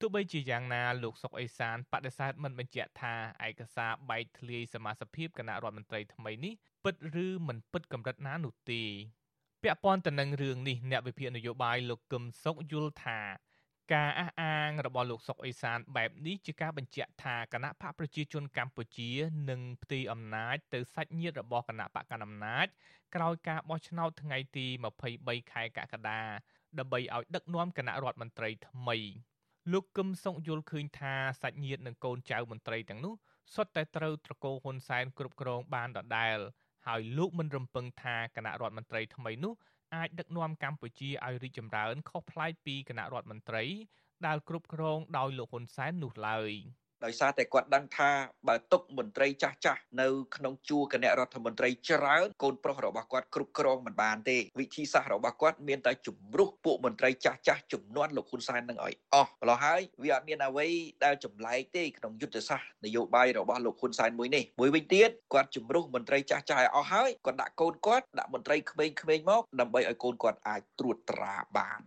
[0.00, 3.14] ទោះបីជាយ៉ាងណាលោកសុកអេសានបដិសេធមិនបញ្ជាក់ថា
[3.46, 8.82] ឯកសារបែកធ្លាយសមាជិកគណៈរដ្ឋមន្ត្រីថ្មីនេះពិតឬមិនពិតកម្រិតណានោះទេ
[9.62, 13.20] ពាក់ព័ន្ធទៅនឹងរឿងនេះអ្នកវិភាគនយោបាយលោកកឹមសុខយល់ថា
[13.94, 19.10] ការអះអាងរបស់លោកសុកអេសានបែបនេះជាការបញ្ជាក់ថាគណៈបកប្រជាជនកម្ពុជា
[19.50, 22.66] នឹងផ្ទេរអំណាចទៅសាច់ញាតិរបស់គណៈបកកណ្ដាលអំណាច
[23.14, 24.66] ក្រោយការបោះឆ្នោតថ្ងៃទី
[25.08, 26.20] 23ខែកក្កដា
[26.78, 28.96] ដើម្បីឲ្យដឹកនាំគណៈរដ្ឋមន្ត្រីថ្មី
[29.72, 33.14] លោកកឹមសុខយល់ឃើញថាសាច់ញាតិនិងកូនចៅមន្ត្រីទាំងនោះ
[33.54, 36.38] សុទ្ធតែត្រូវត្រកូលហ៊ុនសែនគ្រប់គ្រងបានដដែល
[36.86, 39.52] ហើយលោកមិនរំពឹងថាគណៈរដ្ឋមន្ត្រីថ្មីនោះ
[39.94, 43.64] អាចដឹកនាំកម្ពុជាឲ្យរីកចម្រើនខុសប្លែកពីគណៈរដ្ឋមន្ត្រី
[44.26, 46.52] ដែលគ្រប់គ្រងដោយលោកហ៊ុនសែននោះឡើយ។
[47.04, 48.10] ដោយសារតែគាត់ដឹងថា
[48.48, 60.66] បើទុកមន្ត្រីចាស់ចាស់នៅក្នុងជួរគណៈរដ្ឋមន្ត្រីច្រើនកូនប្រុសរបស់គាត់គ្រប់គ្រងមិនបានទេវិធីសាស្ត្ររបស់គាត់មានតែជំរុះពួកមន្ត្រីចាស់ចាស់ចំនួនលោកហ៊ុនសែននឹងឲ្យអស់ម្ល៉េះហើយវាអត់មានអ្វី
[61.04, 71.80] ដែលចម្លែកទេក្នុងយុទ្ធសាស្ត្រនយោបាយរបស់លោកហ៊ុនសែនមួយនេះមួយវិញទៀតគាត់ជំរុះមន្ត្រីចាស់ចាស់ឲ្យអស់ហើយគាត់ដាក់កូនគាត់ដាក់មន្ត្រីក្មេងៗមកដើម្បីឲ្យកូនគាត់អាចត្រួតត្រាបាន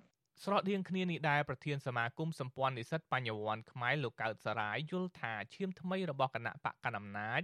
[0.43, 7.41] ស្រដៀងគ្នានេះដែរប្រធានសមាគមសម្ព័ន្ធនិស្សិតបញ្ញវន្តខ្មែរលោកកើតសរាយយល់ថាឈាមថ្មីរបស់គណៈបកកណ្ដាលអំណាច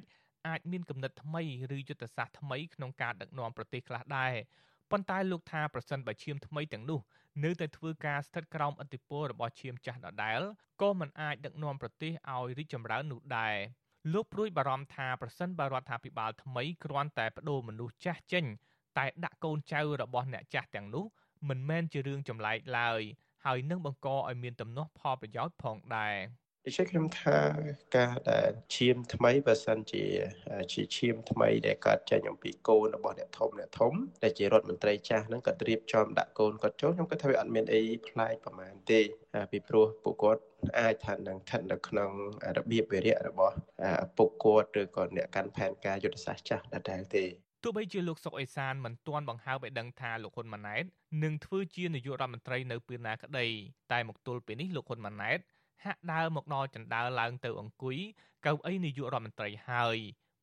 [0.47, 1.43] អាចមានគំនិតថ្មី
[1.75, 4.33] ឬយុទ្ធសាស្ត្រថ្មីក្នុងការដឹកនាំប្រទេសខ្លះដែរ
[4.91, 6.99] ប៉ុន្តែលោកថាប្រសិនបើឈាមថ្មីទាំងនោះ
[7.43, 10.41] នៅតែធ្វើការស្ថិតក្រោមឥទ្ធិពលរបស់ឈាមចាស់ដដែល
[10.81, 13.55] ក៏មិនអាចដឹកនាំប្រទេសឲ្យរីកចម្រើននោះដែរ
[14.13, 18.45] លោកព្រួយបារម្ភថាប្រសិនបើរដ្ឋាភិបាលថ្មីគ្រាន់តែបដូរមនុស្សចាស់ចេញ
[18.97, 21.05] តែដាក់កូនចៅរបស់អ្នកចាស់ទាំងនោះ
[21.49, 23.01] មិនមែនជារឿងចម្លែកឡើយ
[23.45, 26.15] ហើយនឹងបង្កឲ្យមានទំនាស់ផលប្រយោជន៍ផងដែរ
[26.65, 27.37] ដូច្នេះខ្ញុំថា
[27.97, 30.03] ការដែលឈាមថ្មីបើសិនជា
[30.73, 39.01] ជាឈាមថ្មីដែលកើតចេញអំពីកូនរបស់អ្នកធំអ្នកធំដែលជារដ្ឋមន្ត្រីចាស់ហ្នឹងគាត់រៀបចំដាក់កូនគាត់ចូលខ្ញុំគិតថាវាអត់មានអីប្លែកប្រហែលទេ
[39.51, 40.41] ពីព្រោះពួកគាត់
[40.79, 42.11] អាចថានឹងស្ថិតនៅក្នុង
[42.57, 43.55] របៀបវិរៈរបស់
[44.17, 47.25] ពុកគាត់ឬក៏អ្នកកាន់ផែនការយុទ្ធសាស្ត្រចាស់ដដែលទេ
[47.63, 50.83] ទោះបីជាលោកសុកអេសានមិនទាន់បង្ហើបឲ្យដឹងថាលោកហ៊ុនម៉ាណែត
[51.23, 53.47] នឹងធ្វើជានាយករដ្ឋមន្ត្រីនៅពេលណាក្តី
[53.91, 55.39] តែមកទល់ពេលនេះលោកហ៊ុនម៉ាណែត
[55.85, 57.97] ហាក់ដើរមកដល់ចន្ទើឡើងទៅអង្គុយ
[58.45, 59.97] កៅអីនាយករដ្ឋមន្ត្រីហើយ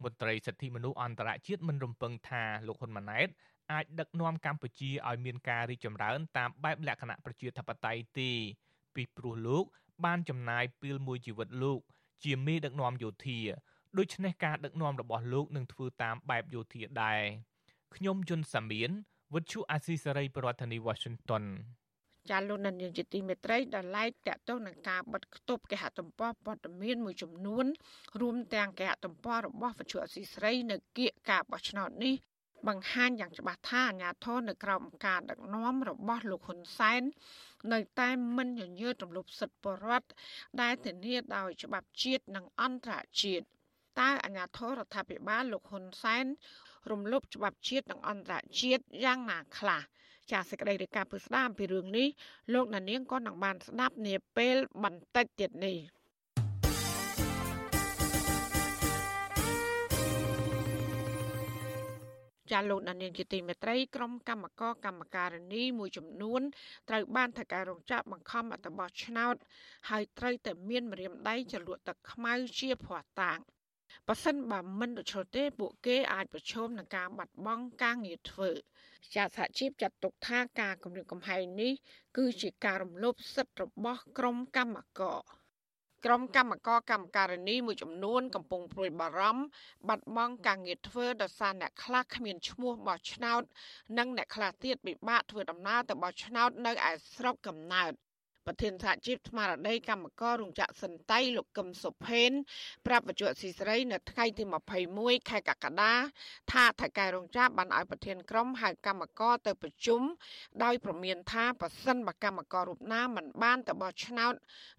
[0.04, 3.28] មន្ត្រីសិទ្ធិមនុស្សអន្តរជាតិមិនរំពឹងថាលោកហ៊ុនម៉ាណែត
[3.72, 8.30] អាចដឹកនាំកម្ពុជាឲ្យមានការរីកចម្រើនតាមបែបលក្ខណៈប្រជាធិបតេយ្យទេ
[8.94, 9.64] ពីព្រោះលោក
[10.04, 11.80] បានចំណាយពេលមួយជីវិតលោក
[12.24, 13.38] ជាមេដឹកនាំយោធា
[13.96, 17.20] ដូច្នេះការដឹកនាំរបស់លោកនឹងធ្វើតាមបែបយោធាដែរ
[17.94, 18.90] ខ្ញុំយុនសាមៀន
[19.34, 21.44] វិទ្យុអាស៊ីសេរីប្រធានាធិបតី Washington
[22.30, 27.66] ចាលោកនាយកជាទីមេត្រីដែលឡែកតាក់ទងនឹងការបិទគប់គេហទំព័រព័ត៌មានមួយចំនួន
[28.20, 32.14] រួមទាំងគេហទំព័ររបស់វិទ្យុអស៊ីសេរី នៅគៀកការបោះឆ្នោតនេះ
[32.68, 37.02] បង្ហាញយ៉ាងច្បាស់ថាអាញាធរនៅក្រោមការដឹកនាំរបស់លោកហ៊ុនសែន
[37.72, 40.08] នៅតែមិនញញើរទម្លាប់សិទ្ធិបរដ្ឋ
[40.60, 43.46] ដែលធានាដោយច្បាប់ជាតិនិងអន្តរជាតិ
[44.00, 46.26] តើអាញាធររដ្ឋាភិបាលលោកហ៊ុនសែន
[46.90, 49.80] រំលោភច្បាប់ជាតិនិងអន្តរជាតិយ៉ាងណាខ្លះ
[50.30, 52.08] ចាសសេចក្តីរាយការណ៍ពីស្ដាមអំពីរឿងនេះ
[52.54, 55.78] លោកណានៀងក៏នឹងបានស្ដាប់នាពេលបន្តិចទៀតនេះ
[62.52, 66.40] ចាលោកដានៀងជាទីមេត្រីក្រុមកម្មករកម្មការនីមួយចំនួន
[66.88, 69.34] ត្រូវបានថការរងចាប់បង្ខំអត្តបោះឆ្នោត
[69.90, 73.38] ហើយត្រូវតែមានម្រាមដៃចលក់ទឹកខ្មៅជាភ័ស្តុតាង
[74.08, 78.50] បើសិនបើមិនដូច្នោះទេ ពួកគេអាចប្រឈមនឹងការបាត់បង់ការងារធ្វើ
[79.14, 81.72] ជាសហជីពចាត់ទុកថាការគម្រាមកំហែងនេះ
[82.16, 85.22] គឺជាការរំលោភសិទ្ធិរបស់ក្រុមកម្មករ
[86.04, 89.44] ក្រុមកម្មករកម្មការនីមួយចំនួនកំពុងព្រួយបារម្ភ
[89.88, 93.42] បាត់បង់ការងារធ្វើដោយសារអ្នកខ្លះគ្មានឈ្មោះបោះឆ្នោត
[93.98, 97.92] និងអ្នកខ្លះទៀតពិបាកធ្វើដំណើរទៅបោះឆ្នោតនៅឯស្រុកកំណើត
[98.48, 102.30] ប្រធានសហជីពស្មារតីកម្មកររោងចក្រសិនតៃលោកកឹមសុផេន
[102.86, 104.44] ប្រាប់បច្ចុប្បន្នស៊ីស្រីនៅថ្ងៃទី
[104.86, 105.92] 21ខែកក្កដា
[106.52, 110.02] ថាថៃកែរោងចក្របានឲ្យប្រធានក្រុមហៅកម្មករទៅប្រជុំ
[110.64, 114.34] ដោយប្រមានថាប៉ះសិនបកម្មកររូបណាមិនបានទៅបោះឆ្នោត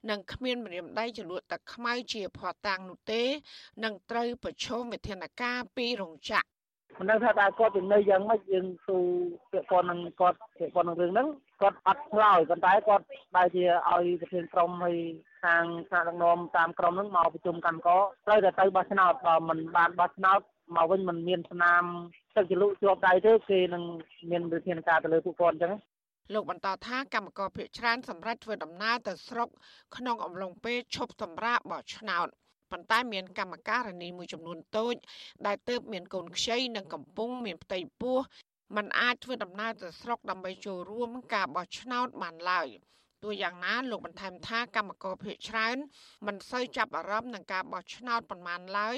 [0.09, 3.23] និងគ្មានម្រាមដៃចលួតទឹកខ្មៅជាភ័ស្តុតាងនោះទេ
[3.83, 6.47] នឹងត្រូវប្រឈមវិធានការពីរោងចក្រ
[6.99, 8.97] មិនដឹងថាតើគាត់ជំនឿយ៉ាងម៉េចយើងស៊ូ
[9.51, 11.29] ពាក់ព័ន្ធនឹងគាត់ពាក់ព័ន្ធនឹងរឿងហ្នឹង
[11.61, 14.97] គាត់អត់ឆ្លើយប៉ុន្តែគាត់បែរជាឲ្យប្រធានក្រុមហើយ
[15.43, 20.39] ខាងថ្នាក់ដឹកនាំតាមក្រុមហ្នឹងមកប្រជុំកម្មករត្រូវតែទៅបោះឆ្នោតបើមិនបានបោះឆ្នោត
[20.75, 21.83] មកវិញមិនមានស្នាម
[22.35, 23.83] ទឹកជ្រលក់ជាប់ដៃទេគេនឹង
[24.31, 25.73] មានវិធានការទៅលើពួកគាត់អញ្ចឹង
[26.33, 29.49] លោកបន្តថាកម្មករភាគច្រើនសម្រាប់ធ្វើដំណើរទៅស្រុក
[29.97, 32.27] ក្នុងអំឡុងពេលឈប់សម្រាកបោះឆ្នោត
[32.71, 34.95] ប៉ុន្តែមានកម្មការនីមួយចំនួនតូច
[35.45, 38.17] ដែលទើបមានកូនខ្ចីនិងកំពុងមានផ្ទៃពោះ
[38.75, 42.67] มันអាចធ្វើដំណើរទៅស្រុកដើម្បីចូលរួមការបោះឆ្នោតបានឡើយ
[43.23, 45.77] ទោះយ៉ាងណាលោកបន្ថែមថាកម្មករភេកច្រើន
[46.27, 48.97] មិនសូវចាប់អារម្មណ៍នឹងការបោះឆ្នោតប៉ុន្មានឡើយ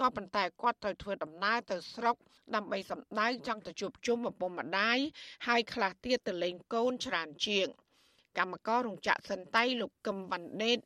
[0.00, 2.16] ក៏ប៉ុន្តែគាត់ត្រូវធ្វើដំណើរទៅស្រុក
[2.54, 4.98] ដើម្បីសម្ដៅចង់ទៅជួបជុំឪពុកម្ដាយ
[5.46, 7.66] ហើយខ្លះទៀតទៅលេងកូនច្រើនជាង
[8.38, 10.78] កម្មកររោងចក្រសិនតៃលោកកឹមវណ្ណេត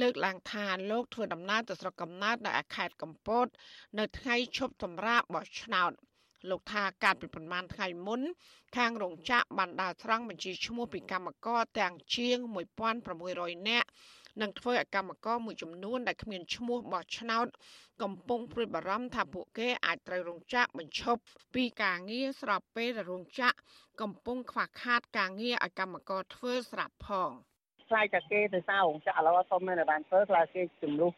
[0.00, 3.46] លើកឡើងថាលោកធ្វើដំណើរទៅស្រុកកំណើតនៅខេត្តកំពត
[3.98, 5.92] នៅថ្ងៃឈប់សម្រាកបោះឆ្នោត
[6.50, 8.20] លោកថាកាលពីប្រមាណថ្ងៃមុន
[8.76, 12.38] ខាងរោងចក្របានដើរត្រង់បញ្ជីឈ្មោះពីកម្មករទាំងជាង
[13.04, 13.88] 1600នាក់
[14.40, 17.46] នឹងធ្វើឲ្យកម្មករមួយចំនួនដែលគ្មានឈ្មោះបោះឆ្នោត
[18.02, 21.20] កំពុងព្រួយបារម្ភថាពួកគេអាចត្រូវរោងចក្របញ្ឈប់
[21.54, 23.56] ពីការងារស្របពេលដែលរោងចក្រ
[24.00, 27.32] កំពុងខ្វះខាតការងារឲ្យកម្មករធ្វើស្រាប់ផង។
[27.88, 31.12] ខ្លាចតែគេទៅសាររោងចក្រឥឡូវអត់សុំមានបានធ្វើខ្លាចគេជំរុះ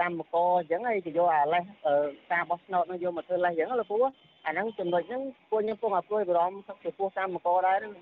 [0.00, 1.64] កម្មករអញ្ចឹងហើយគេយកអាលេស
[2.32, 3.98] ការបោះឆ្នោតនោះយកមកធ្វើលេសអញ្ចឹងលោកពូ
[4.46, 7.94] អាហ្នឹងចំណុចហ្នឹងពួកខ្ញុំពងឲ្យព្រួយបារម្ភចំពោះកម្មករដែរហ្នឹង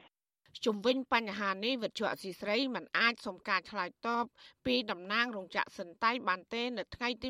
[0.66, 4.24] ជំវិញបញ្ហានេះវិទ្យុអសីស្រីមិនអាចសុំការឆ្លើយតប
[4.66, 7.28] ពីតំណាងរោងចក្រសិនតៃបានទេនៅថ្ងៃទី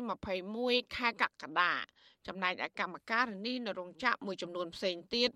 [0.49, 1.73] 21ខែកក្កដា
[2.27, 5.29] ចំណែកឯកម្មការនីនៅរោងចក្រមួយចំនួនផ្សេងទៀត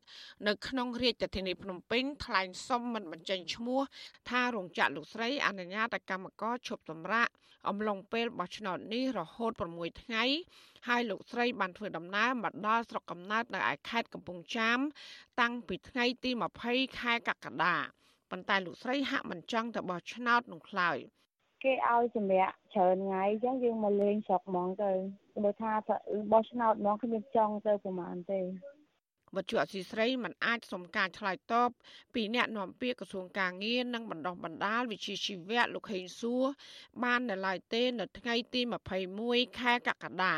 [0.47, 3.81] នៅក្នុងរាជធានីភ្នំពេញថ្លែងសុំមិនបញ្ចេញឈ្មោះ
[4.29, 7.29] ថារោងចក្រលោកស្រីអនុញ្ញាតឲ្យកម្មករឈប់សម្រាក
[7.69, 10.23] អំឡុងពេលបោះឆ្នោតនេះរហូត6ថ្ងៃ
[10.87, 14.79] ហើយលោកស្រីបានធ្វើដំណើរមកដល់ស្រុកកំណើតនៅឯខេត្តកំពង់ចាម
[15.41, 16.31] តាំងពីថ្ងៃទី
[16.65, 17.75] 20ខែកក្កដា
[18.31, 20.97] ប៉ុន្តែលោកស្រីហាក់មិនចង់ទៅបោះឆ្នោតនោះឡើយ
[21.63, 24.91] គេឲ្យសម្រាប់ច្រើនថ្ងៃអញ្ចឹងយើងមកលេងស្រុកហ្មងទៅ
[25.43, 25.71] បើថា
[26.31, 28.41] បោះឆ្នោតហ្មងគ្មានចង់ទៅប្រហែលទេ
[29.35, 31.69] វត្ថុអសីស្រីមិនអាចសុំការឆ្លើយតប
[32.13, 36.43] ពីអ្នកនាំពាក្យក្រសួងការងារនិងបណ្ដុះបណ្ដាលវិជ្ជាជីវៈលោកហេងសួរ
[37.03, 38.61] បាននៅឡើយទេនៅថ្ងៃទី
[39.09, 40.35] 21ខែកក្កដា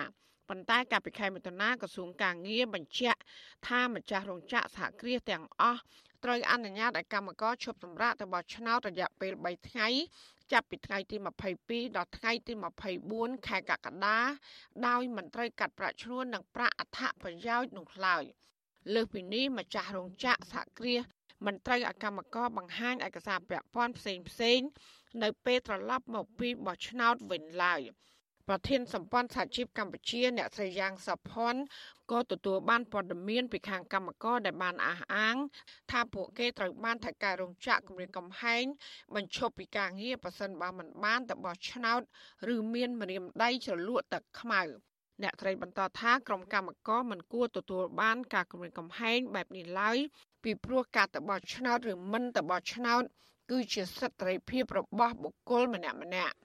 [0.50, 3.20] ប៉ុន្តែកាលពីខែមិថុនាក្រសួងការងារបញ្ជាក់
[3.68, 5.82] ថាម្ចាស់រោងចក្រសហគ្រាសទាំងអស់
[6.24, 9.88] ត្រូវអនុញ្ញាតឲ្យកម្មករឈប់សម្រាកទៅបោះឆ្នោតរយៈពេល3ថ្ងៃ
[10.52, 11.18] ចាប់ពីថ្ងៃទី
[11.58, 12.54] 22ដល់ថ្ងៃទី
[13.00, 14.20] 24ខែកក្កដា
[14.88, 18.24] ដោយមិនត្រូវកាត់ប្រាក់ឈ្នួលនិងប្រាក់អត្ថប្រយោជន៍នោះឡើយ
[18.94, 21.04] លើសពីនេះម្ចាស់រោងចក្រសហគ្រាស
[21.46, 24.60] មិនត្រូវឲ្យកម្មករបង្ហាញឯកសារពាក់ព័ន្ធផ្សេងផ្សេង
[25.24, 27.82] នៅពេលត្រឡប់មកពីបោះឆ្នោតវិញឡើយ។
[28.50, 31.56] ប្រធានសម្ព័ន្ធសហជីពកម្ពុជាអ្នកស្រីយ៉ាងសុផុន
[32.12, 35.36] ក៏ទទួលបានព័ត៌មានពីខាងកម្មករដែលបានអះអាង
[35.92, 38.64] ថាពួកគេត្រូវបានថៅកែរោងចក្រគម្រាមកំហែង
[39.16, 42.02] បញ្ឈប់ពីការងារប៉ះសិនបើមិនបានទៅបោះឆ្នោត
[42.54, 44.62] ឬមានម្រាមដៃជ្រលក់ទឹកខ្មៅ
[45.24, 49.98] អ្នកត្រីបន្តថាក្រុមកម្មករមិនគួរទទួលបានការគម្រាមកំហែងបែបនេះឡើយ
[50.44, 53.04] ពីព្រោះការទៅបោះឆ្នោតឬមិនទៅបោះឆ្នោត
[53.52, 56.38] គឺជាសិទ្ធិសេរីភាពរបស់បុគ្គលម្នាក់ម្នាក់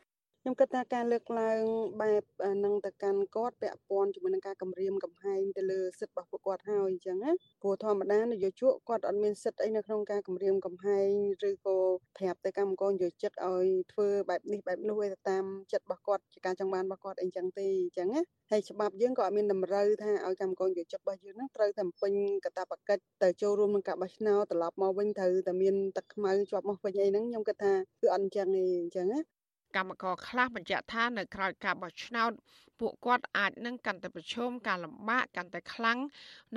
[0.44, 1.62] ខ្ញុំគិតថាការលើកឡើង
[2.02, 2.22] បែប
[2.64, 7.30] នឹងទៅកាន់គាត់ពាក់ព័ន្ធជាមួយនឹងការគម្រាមកំហែងទៅលើសិទ្ធិរបស់ពួកគាត់ហើយអញ្ចឹងណា
[7.62, 11.10] ព្រោះធម្មតានយោជកគាត់អត់មានសិទ្ធិអីនៅក្នុងការគម្រាមកំហែង
[11.48, 11.76] ឬក៏
[12.16, 22.12] ប្រាប់ទៅកម្មករនយោជិតឲ្យធ្វើបែបនេះបែបនោះឲ្យទៅតាមចិត្តរបស់គាត់ជាការចង់បានរបស់គាត់អីចឹងទេអញ្ចឹងណាហើយច្បាប់យើងក៏អត់មានតម្រូវថាឲ្យកម្មករនយោជិតរបស់យើងហ្នឹងត្រូវតែបំពេញ
[22.44, 29.33] កាតព្វកិច្ចទៅចូលរួមក្នុងការបោះឆ្នោតត្រឡប់មកវិញត្រូវតែមានទឹកខ្មៅជាប់មកវិញអីហ្នឹងខ្ញុំគិតថាគឺអត់អញ្ចឹងទេអញ្ចឹងណា
[29.76, 32.32] កម្មករខ្លះបញ្ជាក់ថានៅក្រៅការបោះឆ្នោត
[32.80, 35.98] ពួកគាត់អាចនឹងកាន់តែប្រឈមការលំបាកកាន់តែខ្លាំង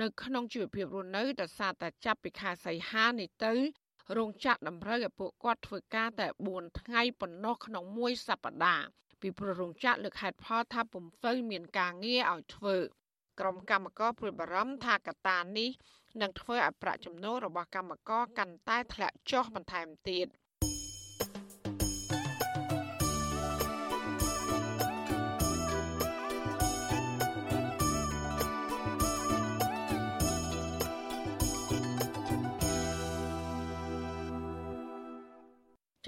[0.00, 3.52] នៅក្នុងជីវភាពរស់នៅដោយសារតែចាប់ពីខែសីហានេះទៅ
[4.16, 8.86] រោងចក្រតម្រូវឲ្យពួកគាត់ធ្វើការតែ4ថ្ងៃប៉ុណ្ណោះក្នុងមួយសប្តាហ៍
[9.20, 12.76] ពីព្រោះរោងចក្រលើកហេតុផលថាពុំទៅមានការងារឲ្យធ្វើ
[13.40, 15.70] ក្រុមកម្មករព្រួយបារម្ភថាកត្តានេះ
[16.20, 20.26] នឹងធ្វើឲ្យប្រាក់ចំណូលរបស់កម្មករកាន់តែធ្លាក់ចុះបន្ថែមទៀត។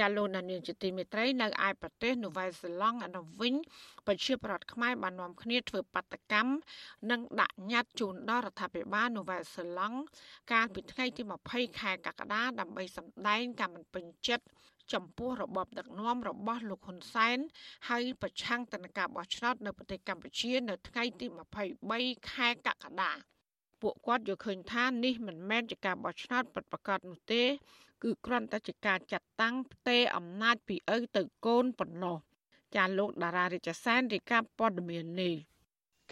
[0.01, 3.55] ចាលោកនានីជាទីមេត្រីនៅឯប្រទេសនូវែលសេឡង់អនុវិញ
[4.07, 6.53] ប្រជាប្រដ្ឋខ្មែរបាននាំគ្នាធ្វើបាតកម្ម
[7.11, 9.99] និងដាក់ញត្តិជូនដល់រដ្ឋាភិបាលនូវែលសេឡង់
[10.53, 14.45] កាលពីថ្ងៃទី20ខែកក្កដាដើម្បីសម្ដែងការមិនពេញចិត្ត
[14.93, 17.39] ចំពោះរបបដឹកនាំរបស់លោកហ៊ុនសែន
[17.89, 21.27] ហើយប្រឆាំងទៅនឹងការបោះឆ្នោតនៅប្រទេសកម្ពុជា នៅថ្ងៃទី
[21.79, 23.13] 23ខែកក្កដា
[23.83, 27.45] ពួកគាត់យល់ឃើញថានេះមិនមែនជាការបោះឆ្នោតពិតប្រាកដនោះទេ
[28.03, 32.17] គឺគ្រាន់តែជាការចាត់តាំងផ្ទេរអំណាចពីឪទៅកូនប៉ុណ្ណោះ
[32.77, 35.35] ចាលោកតារារាជសែនរាយការណ៍ព័ត៌មាននេះ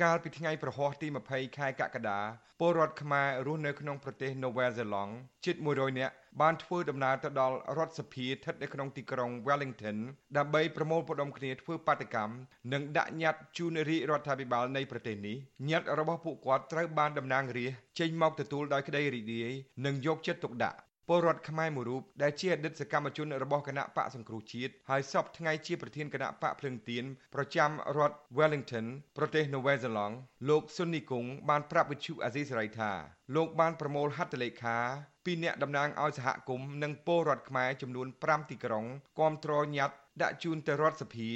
[0.02, 2.20] កាលពីថ្ងៃប្រហោះទី20ខែកក្កដា
[2.60, 5.12] ពលរដ្ឋខ្មែររស់នៅក្នុងប្រទេសនូវែលសេឡង់
[5.44, 9.96] ជិត100នាក់បានធ្វើដំណើរទៅដល់រដ្ឋសភាស្ថិតនៅក្នុងទីក្រុង Wellington
[10.38, 12.34] ដើម្បីប្រមូលផ្ដុំគ្នាធ្វើបាតកម្ម
[12.72, 15.36] និងដាក់ញត្តិជូនរាជរដ្ឋាភិបាលនៃប្រទេសនេះ
[15.70, 19.54] ញត្តិរបស់ពួកគាត់ត្រូវបានតំណាងរាស្ត្រចេញមកទទួលដោយក្តីរីករាយ
[19.86, 20.78] និងយកចិត្តទុកដាក់
[21.10, 28.86] ពលរដ្ឋខ្មែរមួយរូបដែលជាអតីតសកម្មជនរបស់គណៈបកសង្គ្រោះជាតិហើយសពថ្ងៃជាប្រធានគណៈបកភ្លឹងទៀនប្រចាំរដ្ឋ Wellington
[29.18, 30.14] ប្រទេសនូវែលសេឡង់
[30.48, 32.90] លោកស៊ុននីគង់បានប្រាប់វិទ្យុអាស៊ីសេរីថា
[33.36, 34.78] លោកបានប្រមូលហត្ថលេខា
[35.24, 38.84] ពីអ្នកតំណាងឲ្យសហគមន៍និងពលរដ្ឋខ្មែរចំនួន5ទីក្រុង
[39.18, 41.30] គាំទ្រញត្តិដាក់ជូនទៅរដ្ឋសភា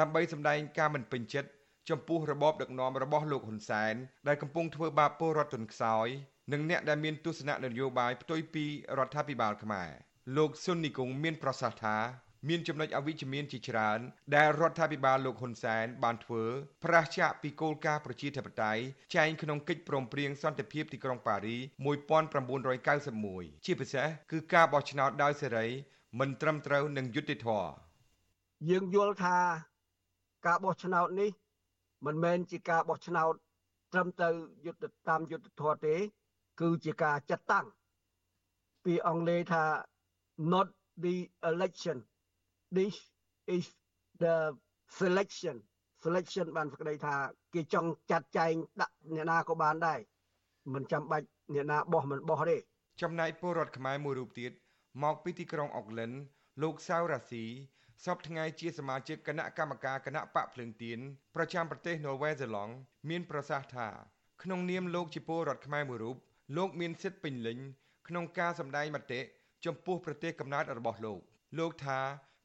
[0.00, 1.50] ដើម្បីសម្ដែងការមិនពេញចិត្ត
[1.90, 3.94] ចំពោះរបបដឹកនាំរបស់លោកហ៊ុនសែន
[4.28, 6.08] ដែលកំពុងធ្វើបាបពលរដ្ឋទន់ខ្សោយ
[6.52, 8.64] និងអ្នកដែលមានទស្សនៈនយោបាយផ្ទុយពី
[8.98, 9.90] រដ្ឋាភិបាលខ្មែរ
[10.36, 11.96] លោកស៊ុននីកុងមានប្រសាសន៍ថា
[12.48, 14.00] មានចំណុចអវិជ្ជមានជាច្រើន
[14.36, 16.44] ដែលរដ្ឋាភិបាលលោកហ៊ុនសែនបានធ្វើ
[16.84, 18.82] ប្រឆាចពីគោលការណ៍ប្រជាធិបតេយ្យ
[19.14, 21.56] ចែងក្នុងកិច្ចព្រមព្រៀងសន្តិភាពទីក្រុងប៉ារី
[22.40, 25.66] 1991ជាពិសេសគឺការបោះឆ្នោតដោយសេរី
[26.20, 27.70] មិនត្រឹមត្រូវនិងយុត្តិធម៌
[28.70, 29.38] យើងយល់ថា
[30.46, 31.30] ការបោះឆ្នោតនេះ
[32.06, 33.34] មិនមែនជាការបោះឆ្នោត
[33.92, 34.34] ត្រឹមត្រូវ
[34.66, 35.96] យុត្តិតាមយុត្តិធម៌ទេ
[36.60, 37.66] គឺជាការចាត់តាំង
[38.84, 39.64] ពីអង់គ្លេសថា
[40.52, 40.68] not
[41.04, 41.16] the
[41.50, 41.98] election
[42.76, 42.96] this
[43.56, 43.66] is
[44.22, 44.34] the
[44.98, 45.56] selection
[46.02, 47.14] selection បានស្ដីថា
[47.54, 50.00] គេចង់ចាត់ចែងដាក់អ្នកណាក៏បានដែរ
[50.74, 52.56] មិនចាំបាច់អ្នកណាបោះមិនបោះទេ
[53.02, 54.52] ចំណែកពលរដ្ឋខ្មែរមួយរូបទៀត
[55.02, 56.12] មកពីទីក្រុងអុកឡិន
[56.62, 57.44] លោកសាវរ៉ាស៊ី
[58.04, 60.98] សពថ្ងៃជាសមាជិកគណៈកម្មការគណៈបកភ្លើងទៀន
[61.34, 62.72] ប្រចាំប្រទេសនូវែលសេឡង់
[63.08, 63.88] មានប្រសាសន៍ថា
[64.42, 66.16] ក្នុងនាមលោកជាពលរដ្ឋខ្មែរមួយរូប
[66.56, 67.58] លោកមានសិទ្ធិពេញលេញ
[68.08, 69.20] ក្នុងការសម្ដែងមតិ
[69.64, 71.20] ចំពោះប្រទេសកំណើតរបស់លោក
[71.58, 72.00] លោកថា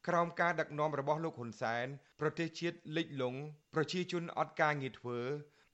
[0.07, 1.85] ក្រោមការដឹកនាំរបស់លោកហ៊ុនសែន
[2.19, 3.39] ប្រទេសជាតិលិចលង់
[3.73, 5.19] ប្រជាជនអត់ការងារធ្វើ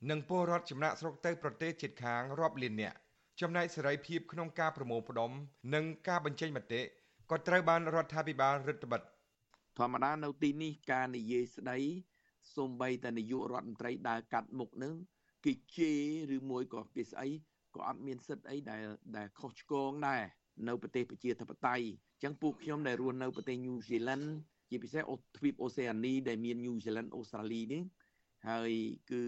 [0.09, 2.97] និងពលរដ្ឋចំណាក់ស្រុកទៅប្រទេសជិតខាងរាប់លាននាក់
[3.41, 5.31] ចំណែកសេរីភាពក្នុងការប្រមូលផ្ដុំ
[5.73, 6.81] និងការបញ្ចេញមតិ
[7.31, 9.11] ក៏ត្រូវបានរដ្ឋាភិបាលរឹតបន្តឹង
[9.77, 11.77] ធម្មតានៅទីនេះការនិយាយស្ដី
[12.55, 14.93] សូម្បីតែនាយករដ្ឋមន្ត្រីដើរកាត់មុខនឹង
[15.45, 15.91] គេជេ
[16.29, 17.29] រឬមួយក៏គេស្អី
[17.75, 18.83] ក៏អត់មានសិទ្ធអីដែល
[19.17, 20.23] ដែលខុសឆ្គងដែរ
[20.67, 24.27] នៅប្រទេសប្រជាធិបតេយ្យអញ្ចឹងពួកខ្ញុំដែលរស់នៅប្រទេសញូហ្សេឡង់
[24.69, 27.81] ជាពិសេសអូទ្វីបអូសេអានីដែលមានញូហ្សេឡង់អូស្ត្រាលីនេះ
[28.49, 28.71] ហើយ
[29.11, 29.21] គឺ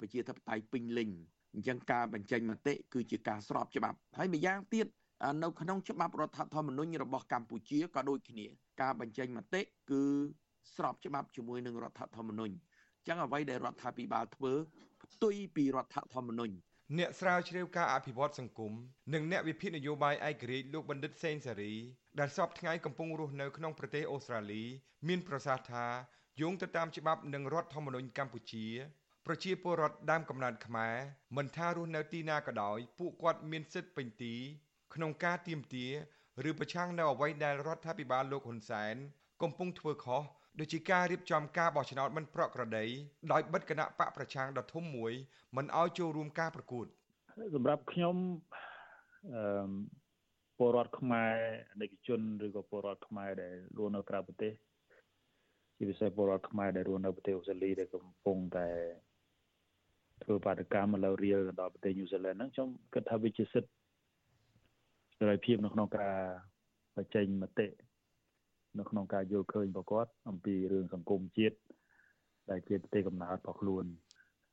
[0.00, 1.10] ប្រជាធិបតេយ្យពេញលេញ
[1.54, 4.86] អញ្ចឹងការបញ្ចេញមតិគឺជាការស្របច្បាប់ហើយម្យ៉ាងទៀត
[5.42, 8.46] នៅក្នុងច្បាប់រដ្ឋធម្មនុញ្ញរបស់កម្ពុជាក៏ដូចគ្នា
[8.80, 10.02] ការបញ្ចេញមតិគឺ
[10.76, 14.52] ស្របច្បាប់ជាមួយនឹងរដ្ឋធម្មនុញ្ញអញ្ចឹងអ្វីដែលរដ្ឋាភិបាលធ្វើ
[15.02, 16.54] ផ្ទុយពីរដ្ឋធម្មនុញ្ញ
[16.98, 18.72] អ្នកស្រាវជ្រាវការអភិវឌ្ឍសង្គម
[19.14, 21.74] និងអ្នកវិភាគនយោបាយឯករាជ្យលោកបណ្ឌិត សេងសេរី
[22.18, 24.62] ដែលសពថ្ងៃកំពុងរស់នៅក្នុងប្រទេសអូស្ត្រាលី
[25.08, 25.86] មានប្រសាសន៍ថា
[26.40, 28.66] យោងទៅតាមច្បាប់និងរដ្ឋធម្មនុញ្ញកម្ពុជា
[29.26, 30.96] ប្រជាពលរដ្ឋដើមកំណើតខ្មែរ
[31.36, 34.34] មិនថារស់នៅទីណាក៏ដោយ ពួកគាត់មានសិទ្ធិពេញទី
[34.94, 35.86] ក្នុងការទៀមទា
[36.48, 38.94] ឬប្រឆាំងនៅអ្វីដែលរដ្ឋាភិបាលលោកហ៊ុនសែន
[39.42, 40.22] កំពុងធ្វើខុស
[40.60, 42.84] ដូចជាការរៀបចំការបោះឆ្នោតមិនប្រក្រតី
[43.32, 45.12] ដោយបិទគណៈបកប្រឆាំងដ៏ធំមួយ
[45.56, 46.86] មិនឲ្យចូលរួមការប្រកួត
[47.54, 48.16] សម្រាប់ខ្ញុំ
[49.34, 49.70] អឺ
[50.58, 51.34] ពលរដ្ឋខ្មែរ
[51.72, 54.52] អនិកជនឬក៏ពលរដ្ឋខ្មែរដែលរស់នៅក្រៅប្រទេស
[55.76, 58.68] ជាពិសេសពលរដ្ឋខ្មែរដែលរស់នៅប្រទេសអូស្ត្រាលីដែលកំពុងតែ
[60.22, 63.70] ធ្វើបាតកម្មលើរៀលដល់ប្រទេសញូហ្សេឡង់ហ្នឹងខ្ញុំគិតថាវាជាសិទ្ធិ
[65.18, 66.14] សេរីភាពនៅក្នុងការ
[66.96, 67.66] បញ្ចេញមតិ
[68.78, 71.56] នៅក្នុងការយល់ឃើញរបស់គាត់អំពីរឿងសង្គមជាតិ
[72.50, 73.84] ដែលជាប្រទេសកំណើតរបស់ខ្លួន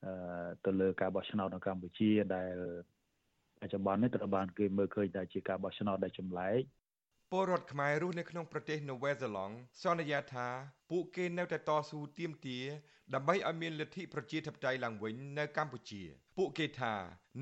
[0.04, 0.12] អឺ
[0.64, 2.54] ទៅលើការបោះឆ្នោតនៅកម្ពុជាដែល
[3.60, 6.60] បច្ចុប្បន្ននេះត្រូវបានគេមើលឃើញថាជាការបោះឆ្នោតដែលចម្លែក
[7.30, 10.48] ពលរដ្ឋខ្មែររស់នៅក្នុងប្រទេសនូវែលសេឡង់សន្យាថា
[10.90, 12.64] ពួកគេនៅតែតស៊ូទាមទារ
[13.14, 16.02] ដើម្បីឲ្យមានលទ្ធិប្រជាធិបតេយ្យឡើងវិញនៅកម្ពុជា
[16.36, 16.94] ពួកគេថា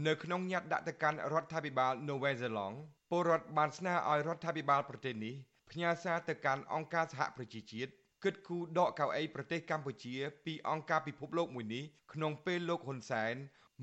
[0.06, 2.76] នៅក្នុងញត្តិដាក់ទៅកាន់រដ្ឋាភិបាលនូវែលសេឡង់
[3.10, 5.34] ពលរដ្ឋបានស្នើឲ្យរដ្ឋាភិបាលប្រទេសនេះ
[5.72, 7.90] ផ្ញើសារទៅកាន់អង្គការសហប្រជាជាតិ
[8.24, 10.14] គិតគូរដកកៅអីប្រទេសកម្ពុជា
[10.44, 13.34] ពីអង្គការពិភពលោកមួយនេះក្នុងពេលលោកហ៊ុនសែន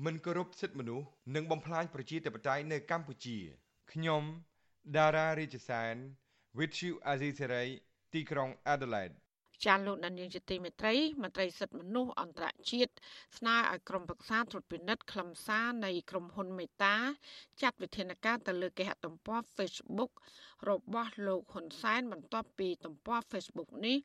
[0.04, 3.38] មិនគោរពសិទ្ធិមនុស្សនិងបំផ្លាញប្រជាធិបតេយ្យនៅកម្ពុជា
[3.92, 4.22] ខ្ញុំ
[4.96, 5.94] ដារ៉ារាជសែន
[6.58, 7.68] With you Azizi Saray
[8.12, 9.16] ទីក្រុង Adelaide
[9.64, 12.92] ចាលោកដានៀងជាទីមេត្រីមន្ត្រីសិទ្ធិមនុស្សអន្តរជាតិ
[13.38, 16.96] ស្នើឲ្យក្រុមប្រឹក្សាត្រួតពិនិត្យខ្លឹមសារនៃក្រុមហ៊ុនមេតា
[17.62, 20.12] ចាត់វិធានការទៅលើគេហទំព័រ Facebook
[20.70, 23.96] របស់លោកហ៊ុនសែនបន្ទាប់ពីទំព័រ Facebook នេះ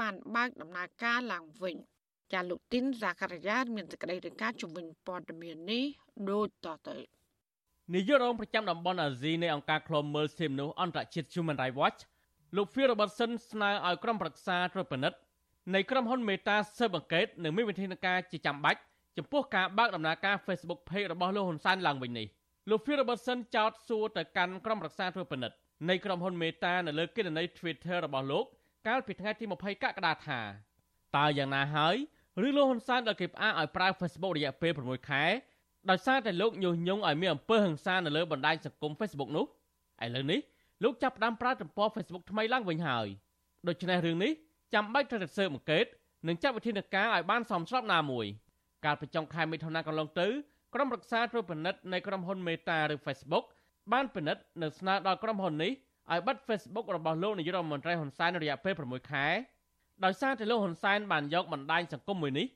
[0.00, 1.76] បានបើកដំណើរការឡើងវិញ
[2.32, 5.84] ចាលោកទីនសាការីយ៉ាមានសេចក្តីរាយការណ៍ជំវិញព័ត៌មាននេះ
[6.30, 6.96] ដូចតទៅ
[7.94, 12.00] នាយករងប្រចាំតំបន់អាស៊ីនៃអង្គការឃ្លាំមើលសិទ្ធិមនុស្សអន្តរជាតិ Human Rights Watch
[12.56, 15.18] លោក Phil Robertson ស្នើឲ្យក្រុមប្រឹក្សាត្រួតពិនិត្យ
[15.74, 18.80] នៃក្រុមហ៊ុន Meta ស៊ើបអង្កេតនិងមានវិធានការជាចាំបាច់
[19.16, 22.26] ចំពោះការបើកដំណើរការ Facebook Page របស់លោកហ៊ុនសែនឡើងវិញនេះ
[22.70, 25.56] លោក Phil Robertson ចោទសួរទៅកាន់ក្រុមប្រឹក្សាត្រួតពិនិត្យ
[25.88, 28.44] នៃក្រុមហ៊ុន Meta នៅលើគណនី Twitter របស់លោក
[28.86, 30.40] កាលពីថ្ងៃទី20កក្កដាថា
[31.16, 31.96] តើយ៉ាងណាហើយ
[32.46, 35.24] ឬលោកហ៊ុនសែនដែលគេផ្អាកឲ្យប្រើ Facebook រយៈពេល6ខែ
[35.90, 39.46] ដោយសារតែលោកញុះញង់ឲ្យមានអំពើហិង្សានៅលើបណ្ដាញសង្គម Facebook នោះ
[40.04, 40.40] ឥឡូវនេះ
[40.84, 43.06] លោកចាប់ផ្ដើមប្រើទំព័រ Facebook ថ្មីឡើងវិញហើយ
[43.68, 44.32] ដូច្នេះរឿងនេះ
[44.74, 45.86] ចាំបាច់ត្រូវតែស៊ើបអង្កេត
[46.28, 48.26] និងចាត់វិធានការឲ្យបានសមស្របណាមួយ
[48.84, 50.28] កាលពីចុងខែមិថុនាកន្លងទៅ
[50.74, 53.44] ក្រុមប្រឹក្សាត្រួតពិនិត្យនៃក្រុមហ៊ុន Meta ឬ Facebook
[53.92, 55.72] បានពិនិត្យនិងស្នើដល់ក្រុមហ៊ុននេះ
[56.12, 59.26] ឲ្យបិទ Facebook របស់លោកនាយរដ្ឋមន្ត្រីហ៊ុនសែនរយៈពេល6ខែ
[60.04, 62.46] ដោយសារតែលោកហ៊ុនសែនបានយកបណ្ដាញសង្គមមួយនេះ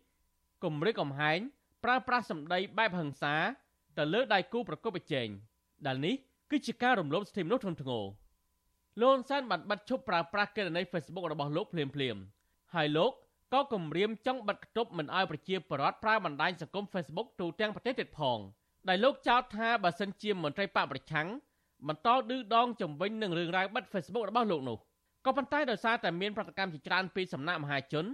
[0.64, 1.38] គម្រិតកំហែង
[1.84, 3.34] ប្រើប្រាស់សម្ដីបែបហិង្សា
[3.98, 5.28] ទៅលើដៃគូប្រកបប្រជែង
[5.86, 6.14] ដែលនេះ
[6.50, 8.04] គឺជាការរំលោភសិទ្ធិមនុស្សធ្ងន់ធ្ងរ
[9.00, 12.16] លោកហ៊ុនសែនបានបិទឈប់ប្រើប្រាស់គណនី Facebook របស់លោកភ្លាមភ្លាម
[12.74, 13.12] ហើយលោក
[13.54, 18.38] ក៏គម្រាមចង់បិទគប់មិនឲ្យប្រជាពលរដ្ឋប្រើបណ្ដាញសង្គម Facebook ទូទាំងប្រទេសទៀតផង
[18.88, 21.28] ដែលលោកចោទថាបើសិនជាមន្ត្រីបកប្រឆាំង
[21.88, 24.78] បន្តឌឺដងជំវិញនឹងរឿងរ៉ាវបិទ Facebook របស់លោកនោះ
[25.24, 28.04] ក៏ប៉ុន្តែដោយសារតែមានប្រតិកម្មជាច្រើនពីសំណាក់មហាជន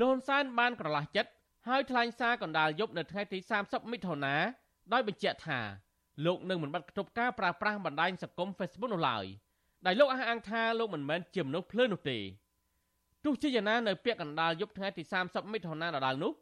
[0.00, 1.30] លោកហ៊ុនសែនបានក្រឡាស់ចិត្ត
[1.68, 4.34] ហើយថ្លែងសារកណ្ដាលយប់នៅថ្ងៃទី30មិថុនា
[4.92, 5.60] ដោយបញ្ជាក់ថា
[6.24, 9.24] លោកនឹងមិនបាត់គប់ការប្រើប្រាស់បណ្ដាញសង្គម Facebook នោះឡើយ
[9.86, 12.18] ដែលលោកអះអាងថាលោកមិនមែនជាមនុស្សភ្លើនោះទេ
[13.24, 16.32] ទោះជាយ៉ាងណានៅពាក់កណ្ដាលយប់ថ្ងៃទី30មិថុនាដដែលនោះ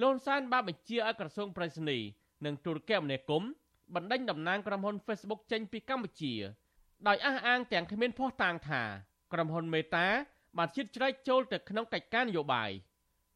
[0.00, 1.98] លោកហ៊ុនសែនបានបញ្ជាឲ្យក្រសួងប្រៃសណី
[2.44, 3.50] និងទូរគមនាគមន៍
[3.94, 6.34] បណ្ដេញតំណាងក្រុមហ៊ុន Facebook ចេញពីកម្ពុជា
[7.08, 8.82] ដោយអះអាងទាំងគ្មានភស្តុតាងថា
[9.32, 10.06] ក្រុមហ៊ុនមេតា
[10.58, 12.70] បានជិតជ្រែកចូលទៅក្នុងកិច្ចការនយោបាយ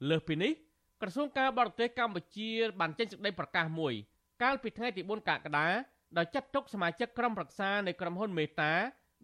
[0.09, 0.53] លើសពីនេះ
[1.01, 3.95] ក្រសួងការបរទេសកម្ពុជាបានចេញសេចក្តីប្រកាសមួយ
[4.43, 5.69] កាលពីថ្ងៃទី4កក្កដា
[6.19, 8.73] ដោយចាត់ទុកសមាជិកក្រុមប្រឹក្សានៃក្រុមហ៊ុនមេតា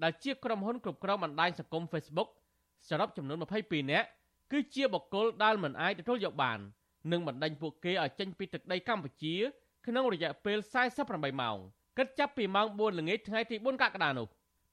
[0.03, 2.29] ដែលជាក្រុមហ៊ុនគ្រប់គ្រងបណ្ដាញសង្គម Facebook
[2.89, 4.09] សរុបចំនួន22នាក់
[4.53, 6.59] គឺជាបុគ្គលដែលមិនអាចទទួលយកបាន
[7.13, 9.35] និងបណ្ដាញពួកគេឲ្យចេញពីទឹកដីកម្ពុជា
[9.87, 10.59] ក្នុងរយៈពេល
[10.99, 11.57] 48ម៉ោង
[11.99, 14.27] គិតចាប់ពីម៉ោង4ល្ងាចថ្ងៃទី4កក្កដានោះ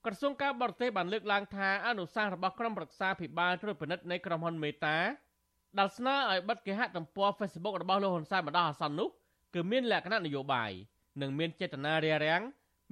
[0.06, 4.98] ក្រសួងការបរទេសបានលើកឡើងថាអនុសាសន៍របស់ក្រុមប្រឹក្សាភិបាលត្រួតពិនិត្យនៃក្រុមហ៊ុនមេតា
[5.80, 9.10] ដែលស្នើឲ្យបិទគេហទំព័រ Facebook របស់លោកហ៊ុនសែនបណ្ដោះអាសន្ននោះ
[9.54, 10.72] គឺមានលក្ខណៈនយោបាយ
[11.22, 12.42] និងមានចេតនារារាំង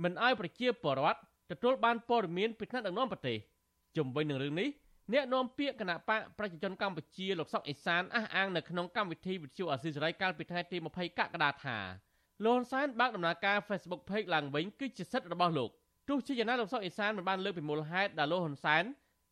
[0.04, 1.20] មិនឲ្យប្រជាពលរដ្ឋ
[1.52, 3.38] ទទួលបានព័ត៌មានពីថ្នាក់ដឹកនាំប្រទេស
[3.98, 4.70] ជំវិញនឹងរឿងនេះ
[5.14, 11.78] អ្នកនាំពាក្យគណៈបកប្រជាជនកម្ពុជាលោកសុកអេសានអះអាងនៅក្នុងកម្មវិធីវិទ្យុអាស៊ីសេរីកាលពីថ្ងៃទី20កក្កដាថា
[12.46, 15.70] លោកហ៊ុនសែនបើកដំណើរការ Facebook Page ឡើងវិញគឺជាសិទ្ធិរបស់លោក
[16.10, 18.84] ទោះជាយ៉ាងណាលោកសុកអេសានមិនបានលើកពីមូលហេតុដែលលោកហ៊ុនសែន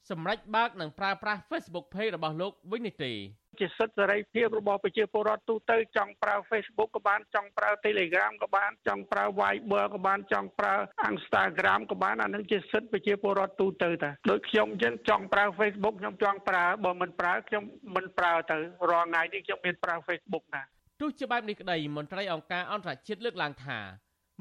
[0.09, 3.11] សម្រេចបើកនិងប្រើប្រាស់ Facebook Page របស់លោកវិញនេះទេ
[3.59, 10.73] ជាសិទ្ធិសេរីភាពរបស់ប្រជាពលរដ្ឋទូទៅចង់ប្រើ Facebook ក៏បានចង់ប្រើ Telegram ក៏បានចង់ប្រើ Viber ក៏បានចង់ប្រើ
[11.11, 17.63] Instagram ក៏បានអានឹងជាសិទ្ធិប្រជាពលរដ្ឋទូទៅតាដូចខ្ញុំអញ្ចឹងចង់ប្រើ Facebook ខ្ញុំចង់ប្រើបើមិនប្រើខ្ញុំ
[17.95, 18.57] មិនប្រើទៅ
[18.89, 20.63] រាល់ថ្ងៃនេះខ្ញុំមានប្រើ Facebook ណា
[21.01, 23.79] ទោះជាបែបនេះក្តីមន្ត្រីអង្គការអន្តរជាតិលើកឡើងថា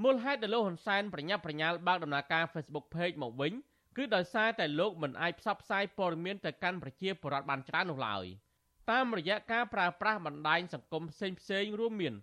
[0.05, 3.53] មូលហេតុដែលលោកហ៊ុនសែនប្រញាប់ប្រញាល់បើកដំណើរការ Facebook Page មកវិញ
[3.97, 8.27] គឺដោយសារតែលោកមិនអាចផ្សព្វផ្សាយព័ត៌មានទៅកាន់ប្រជាពលរដ្ឋបានច្រើននោះឡើយ។
[8.91, 12.15] តាមរយៈការប្រើប្រាស់បណ្ដាញសង្គមផ្សេងផ្សេងរួមមាន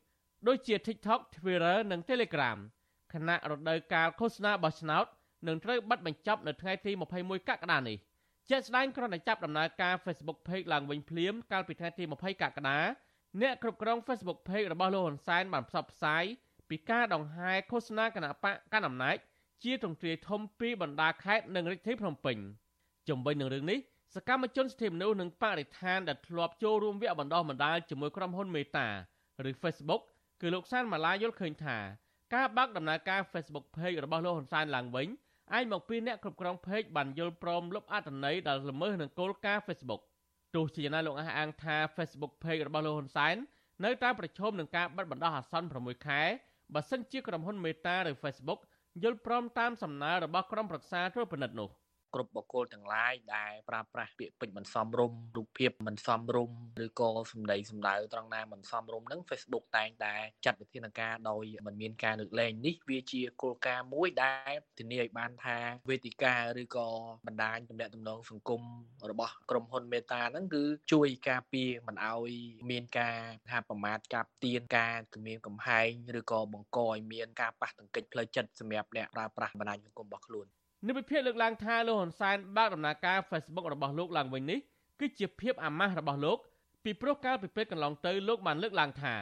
[0.47, 2.57] ដូចជា TikTok, Twitter និង Telegram
[3.13, 5.05] ខណៈរដូវកាលឃោសនាបោះឆ្នោត
[5.47, 6.91] នឹងត្រូវបិទបញ្ចប់នៅថ្ងៃទី
[7.22, 7.97] 21កក្កដានេះ
[8.49, 12.80] ជាក់ស្ដែងគ្រាន់តែចាប់ដំណើរការ Facebook Page ឡើងវិញភ្លាមកាលពីថ្ងៃទី20កក្កដា
[13.41, 16.24] អ្នកគ្រប់គ្រង Facebook Page របស់លោកហ៊ុនសែនបានផ្សព្វផ្សាយ
[16.70, 19.18] ពីការដង្ហែឃោសនាគណៈបកកណ្ដាលអំណាច
[19.63, 22.38] ជាទ្រង់ទ្រាយធំពីបណ្ដាខេត្តនិងរាជធានីភ្នំពេញ
[23.09, 23.80] ជំវិញនឹងរឿងនេះ
[24.16, 28.88] សកម្មជនសិទ្ធិមនុស្សនិងបរិស្ថានដែលធ្លាប់ចូលរួមវគ្គបណ្ដុះបណ្ដាលជាមួយក្រុមហ៊ុនមេតា
[29.49, 30.01] ឬ Facebook
[30.41, 31.78] គឺលោកសានម៉ាឡាយល់ឃើញថា
[32.36, 35.07] ការបើកដំណើរការ Facebook Page របស់លោកហ៊ុនសែនឡើងវិញ
[35.53, 40.01] អាចមកពីអ្នកគ្រប់គ្រង Page បានយល់ព្រមលុបអត្ថន័យដែលល្មើសនឹងគោលការណ៍ Facebook
[40.55, 43.36] ទោះជាយ៉ាងណាលោកអះអាងថា Facebook Page របស់លោកហ៊ុនសែន
[43.86, 46.22] នៅតែប្រឈមនឹងការបិទបណ្ដោះអាសន្ន6ខែ
[46.74, 48.59] បើសិនជាក្រុមហ៊ុនមេតាឬ Facebook
[49.03, 51.70] យល់ព្រមតាមសំណើរបស់ក្រុមប្រឹក្សាត្រួតពិនិត្យនោះ
[52.16, 60.13] គ្រប់បុគ្គលទាំងឡាយដែលប្រើប្រាស់ពាក្យពេចន៍មិនសមរម្យរូបភាពមិនសមរម្យឬក៏សម្ដីសម្ដៅត្រង់ណាមិនសមរម្យហ្នឹង Facebook តែងតែ
[60.45, 65.57] ចាត់វិធានការដោយមិនមានការលើកលែងនេះវាជាគោលការណ៍មួយដែលធានាឲ្យបានថា
[65.89, 66.88] វេទិកាឬក៏
[67.28, 68.61] បណ្ដាញទំនាក់ទំនងសង្គម
[69.09, 72.32] របស់ក្រុមហ៊ុនមេតាហ្នឹងគឺជួយការពារមិនឲ្យ
[72.72, 75.89] មានការថាប្រមាថកាប់ទៀនការគំរាមកំហែង
[76.20, 80.47] ឬក៏បង្កឲ្យមានការប៉ះទង្គិចផ្លូវចិត្តសម្រាប់អ្នកប្រើប្រាស់បណ្ដាញសង្គមរបស់ខ្លួន
[80.88, 84.59] និវិភាកលើកឡើងថាលោកហ៊ុនសែនបើកដំណើរការ Facebook របស់លោកឡើងវិញនេះ
[84.99, 86.38] គឺជាភាពអាម៉ាស់របស់លោក
[86.83, 89.15] ពីព្រោះកាលពីពេលកន្លងទៅលោកបានលើកឡើងថា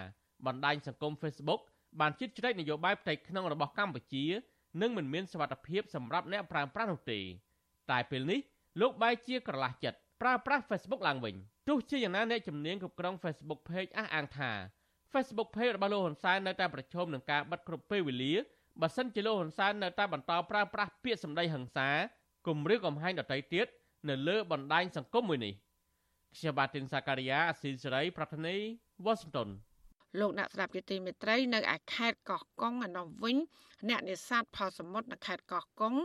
[0.45, 1.61] បណ្ដាញសង្គម Facebook
[1.99, 4.25] បានជិតជ្រែកនយោបាយផ្ទៃក្នុងរបស់កម្ពុជា
[4.81, 7.19] និងមិនមានសវត្ថភាពសម្រាប់អ្នកប្រើប្រាស់នោះទេ
[7.91, 8.39] តែពេលនេះ
[8.81, 11.35] លោកបែរជាក្រឡាស់ចិត្តប្រើប្រាស់ Facebook ឡើងវិញ
[11.67, 14.51] ទោះជាយ៉ាងណាអ្នកជំនាញគ្រប់គ្រង Facebook Page អះអាងថា
[15.13, 18.33] Facebook Page របស់លោកហ៊ុនសែននៅតែប្រឈមនឹងការបិទគ្រប់ពេលវេលា
[18.81, 21.89] បើសិនជាលោកហ៊ុនសែននៅតែបន្តប្រើប្រាស់ពាក្យសម្ដីហិង្សា
[22.47, 23.67] គំរាមកំហែងដទៃទៀត
[24.09, 25.53] នៅលើបណ្ដាញសង្គមមួយនេះ
[26.37, 28.55] ខ្ញុំបាទទីនសាការីយ៉ាអស៊ីសេរី ប្រធានី
[29.05, 29.49] វ៉ាស៊ីនតោន
[30.19, 33.37] លោកអ្នកស្ដាប់ជាទីមេត្រីនៅឯខេត្តកោះកុងឯនោះវិញ
[33.89, 35.95] អ្នកនេសាទផលសមុទ្រនៅខេត្តកោះកុង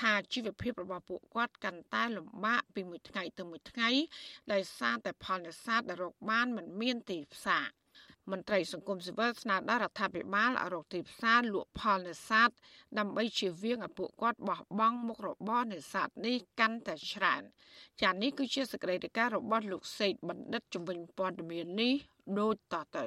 [0.00, 3.88] ថាជីវភាពរបស់ពួកគាត់កាន់តែលំបាកពីមួយថ្ងៃទៅមួយថ្ងៃ
[4.52, 7.66] ដោយសារតែផលនេសាទដែលរកបានមិនមានទីផ្សារ
[8.32, 12.50] មន្ត្រីសង្គមស៊ីវិលស្នើដល់រដ្ឋាភិបាលឲ្យរកទីផ្សារលក់ផលនេសាទ
[12.98, 17.42] ដើម្បីជៀសវាងឲ្យពួកគាត់បោះបង់មុខរបរនេសាទនេះកាន់តែច្រើន
[18.00, 21.94] ចា៎នេះគឺជាសេចក្តីរាយការណ៍របស់លោកសេកបណ្ឌិតជំនាញព័ត៌មាននេះ
[22.38, 23.06] ដូចតទៅ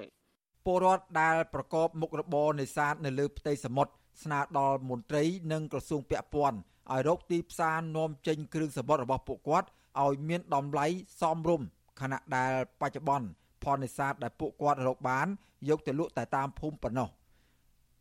[0.65, 6.57] ពលរដ្ឋដែលប្រកបមុខរបរនេសាទនៅលើផ្ទៃសមុទ្រស្នើដល់មន្ត្រីនិងក្រសួងពាក់ព័ន្ធ
[6.91, 9.67] ឲ្យរកទីផ្សារនាំចេញគ្រឿងសមុទ្ររបស់ពួកគាត់
[10.03, 10.85] ឲ្យមានតម្លៃ
[11.21, 11.67] សមរម្យ
[12.01, 13.27] ខណៈដែលបច្ចុប្បន្ន
[13.65, 15.27] ផលនេសាទដែលពួកគាត់រកបាន
[15.69, 17.09] យកទៅលក់តែតាមភូមិប៉ុណ្ណោះ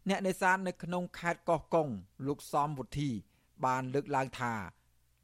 [0.08, 1.88] អ្នកនេសាទនៅក្នុងខេត្តកោះកុង
[2.26, 3.10] លោកសំវុធី
[3.64, 4.52] បានលើកឡើងថា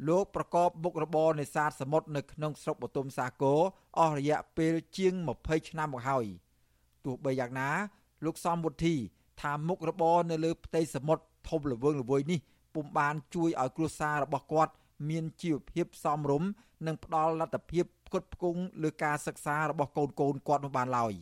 [0.09, 3.61] លោកប្រកបមុខរបរនេសាទសមុទ្រនៅក្នុងស្រុកបទុមសាគរ
[3.99, 6.27] អស់រយៈពេលជាង20ឆ្នាំមកហើយ
[7.05, 7.71] ទោះបីយ៉ាងណា
[8.25, 8.95] លោកសំវុធី
[9.41, 12.41] ថាមុខរបរនៅលើផ្ទៃសមុទ្រធំល្វឹងល្វើយនេះ
[12.75, 14.73] ពុំបានជួយឲ្យគ្រួសាររបស់គាត់
[15.09, 16.49] មានជីវភាពសមរម្យ
[16.87, 21.13] និងផ្ដល់លទ្ធភាព ផ្គត់ផ្គង់លើការសិក្សារបស់កូនកូនគាត់នោះបានឡើយ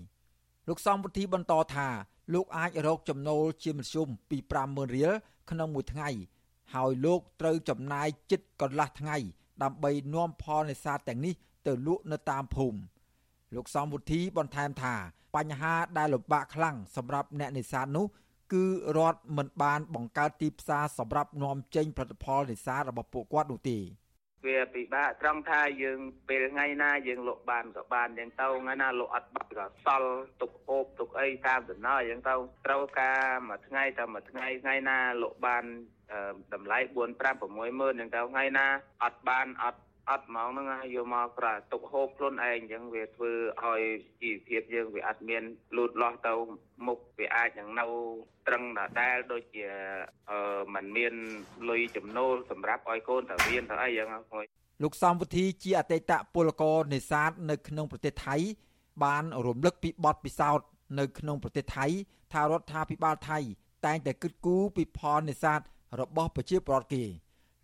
[0.68, 1.88] លោកសំពុទ្ធីបន្តថា
[2.34, 5.12] លោកអាចរកចំណូលជាមធ្យមពី50000រៀល
[5.50, 6.08] ក្នុងមួយថ្ងៃ
[6.74, 9.16] ហើយលោកត្រូវចំណាយជិតកន្លះថ្ងៃ
[9.62, 11.34] ដើម្បីនាំផលនេសាទទាំងនេះ
[11.66, 12.78] ទៅលក់នៅតាមភូមិ
[13.54, 14.94] លោកសំពុទ្ធីបន្ថែមថា
[15.36, 18.06] បញ្ហាដែលលំបាកខ្លាំងសម្រាប់អ្នកនេសាទនោះ
[18.52, 18.64] គឺ
[18.96, 23.78] រដ្ឋមិនបានបង្កើតទីផ្សារសម្រាប់នាំចេញផលិតផលនេសាទរបស់ពួកគាត់នោះទេ
[24.46, 32.34] វាពិបាកត្រង់ថាយើងពេលថ្ងៃណាយើងលក់បានក៏បានយ៉ាងទៅថ្ងៃណាលក់អត់បានក៏សល់ទុកហូបទុកអីតាមដំណើរយ៉ាងទៅ
[32.66, 35.64] ត្រូវការមួយថ្ងៃតែមួយថ្ងៃថ្ងៃណាលក់បាន
[36.54, 36.98] តម្លៃ4 5
[37.40, 38.66] 6ម៉ឺនយ៉ាងទៅថ្ងៃណា
[39.04, 39.80] អត់បានអត់
[40.10, 43.32] អត់ហ្មងហ្នឹងយកមកក្រៅទុកហូបខ្លួនឯងអញ្ចឹងវាធ្វើ
[43.64, 43.82] ឲ្យ
[44.20, 45.42] ជីវភាពយើងវាអត់មាន
[45.76, 46.34] លូតលាស់ទៅ
[46.86, 47.86] មុខវាអាចនឹងនៅ
[48.46, 49.64] ត្រឹងដដែលដូចជា
[50.30, 51.14] អឺมันមាន
[51.68, 54.24] លុយចំណូលសម្រាប់ឲ្យកូនទៅរៀនទៅអីយ៉ាងហ្នឹង
[54.82, 58.36] លោកសំវុធីជាអតីតពលករនេសាទនៅក្នុងប្រទេសថៃ
[59.04, 60.66] បានរំលឹកពីបទពិសោធន៍
[60.98, 61.86] នៅក្នុងប្រទេសថៃ
[62.32, 63.38] ថារដ្ឋាភិបាលថៃ
[63.86, 65.60] តែងតែគិតគូរពីផលនេសាទ
[66.00, 67.04] របស់ប្រជាពលរដ្ឋគេ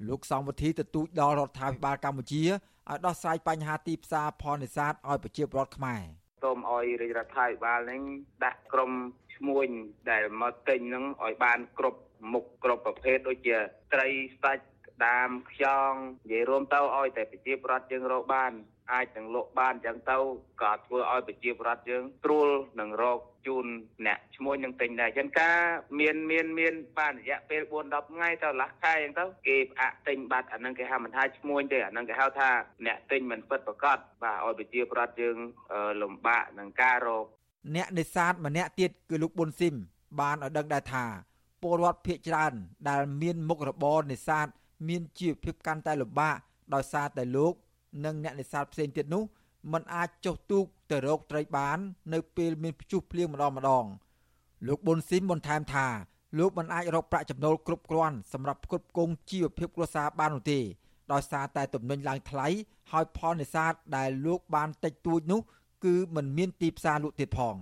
[0.09, 6.03] លោកសំវធីទទូចដល់រដ្ឋាភិបាលកម្ពុជាឲ្យដោះស្រាយបញ្ហាទីផ្សារផលនេសាទឲ្យប្រជាពលរដ្ឋខ្មែរ
[6.43, 8.03] សូមឲ្យរាជរដ្ឋាភិបាលនឹង
[8.45, 8.93] ដាក់ក្រុម
[9.35, 9.69] ឈ្មួញ
[10.11, 12.01] ដែលមកទិញនឹងឲ្យបានគ្រប់
[12.33, 13.57] មុខគ្រប់ប្រភេទដូចជា
[13.95, 14.09] ត្រី
[14.43, 14.67] សាច់
[15.07, 15.93] ដាមខ្យង
[16.25, 18.53] និយាយរួមទៅឲ្យតែប្រជាពលរដ្ឋយើងរកបាន
[18.93, 20.17] អាចនឹងលក់បានអញ្ចឹងទៅ
[20.63, 22.49] ក៏ធ្វើឲ្យប្រជាពលរដ្ឋយើងត្រួល
[22.81, 23.67] នឹងរកជូន
[24.07, 25.59] អ្នកឈ្មោះនឹងទិញដែរអញ្ចឹងការ
[26.01, 32.51] មានមានមានបានរយៈពេល4 10ថ្ងៃទៅកន្លះខែអញ្ចឹងទៅគេផ្អាកទិញបាត់អានឹងគេហៅមិនថាឈ្មោះទេអានឹងគេហៅថា
[32.87, 35.37] អ្នកទិញមិនពិតប្រាកដបាទឲ្យប្រជាពលរដ្ឋយើង
[36.03, 37.27] លំបាកនឹងការរក
[37.77, 39.75] អ្នកនេសាទម្នាក់ទៀតគឺលោកប៊ុនស៊ីម
[40.21, 41.05] បានឲ្យដឹងដែរថា
[41.63, 42.53] ពលរដ្ឋភៀកច្រើន
[42.89, 44.47] ដែលមានមុខរបរនេសាទ
[44.89, 46.37] មានជីវភាពកាន់តែលំបាក
[46.75, 47.55] ដោយសារតែលោក
[48.05, 49.25] និងអ្នកនេសាទផ្សេងទៀតនោះ
[49.73, 51.79] มันអាចចុះទូកទៅរកត្រីបាន
[52.13, 53.85] នៅពេលមានព្យុះភ្លៀងម្ដងម្ដង
[54.67, 55.87] លោកប៊ុនស៊ីមបន្ថែមថា
[56.39, 60.61] លោកមិនអាចរកប្រាក់ចំណូលគ្រប់គ្រាន់សម្រាប់ផ្គត់ផ្គង់ជីវភាពគ្រួសារបាននោះទេ
[61.13, 62.47] ដោយសារតែទំនិញឡើងថ្លៃ
[62.93, 65.41] ហើយផលនេសាទដែលលោកបានតិចតួចនោះ
[65.85, 67.57] គឺមិនមានទីផ្សារលក់ទៀតផង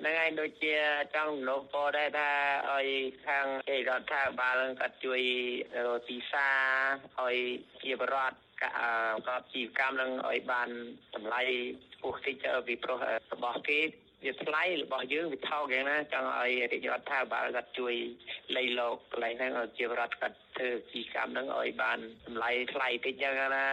[0.00, 0.74] ហ្នឹងហើយដូចជា
[1.14, 2.30] ចង់លោកពរដែរថា
[2.72, 2.86] ឲ្យ
[3.26, 5.20] ខាងឯរដ្ឋាភិបាលគាត់ជួយ
[6.08, 7.36] ទីផ្សារឲ្យ
[7.82, 8.36] ជាបរដ្ឋ
[9.28, 10.68] ក៏ជីវកម្មនឹងឲ្យបាន
[11.14, 11.42] តម្លៃ
[11.94, 12.36] ខ្ពស់តិច
[12.66, 12.98] ពីព្រោះ
[13.32, 13.80] របស់គេ
[14.24, 17.94] វាថ្លៃរបស់យើងវាថោកយ៉ាងណាចង់ឲ្យរាជរដ្ឋាភិបាលគាត់ជួយ
[18.56, 23.66] លៃលោកកន្លែងហ្នឹងឲ្យជារដ្ឋគាត់ធ្វើពីកម្មហ្នឹងឲ្យបានតម្លៃថ្លៃតិចចឹងណា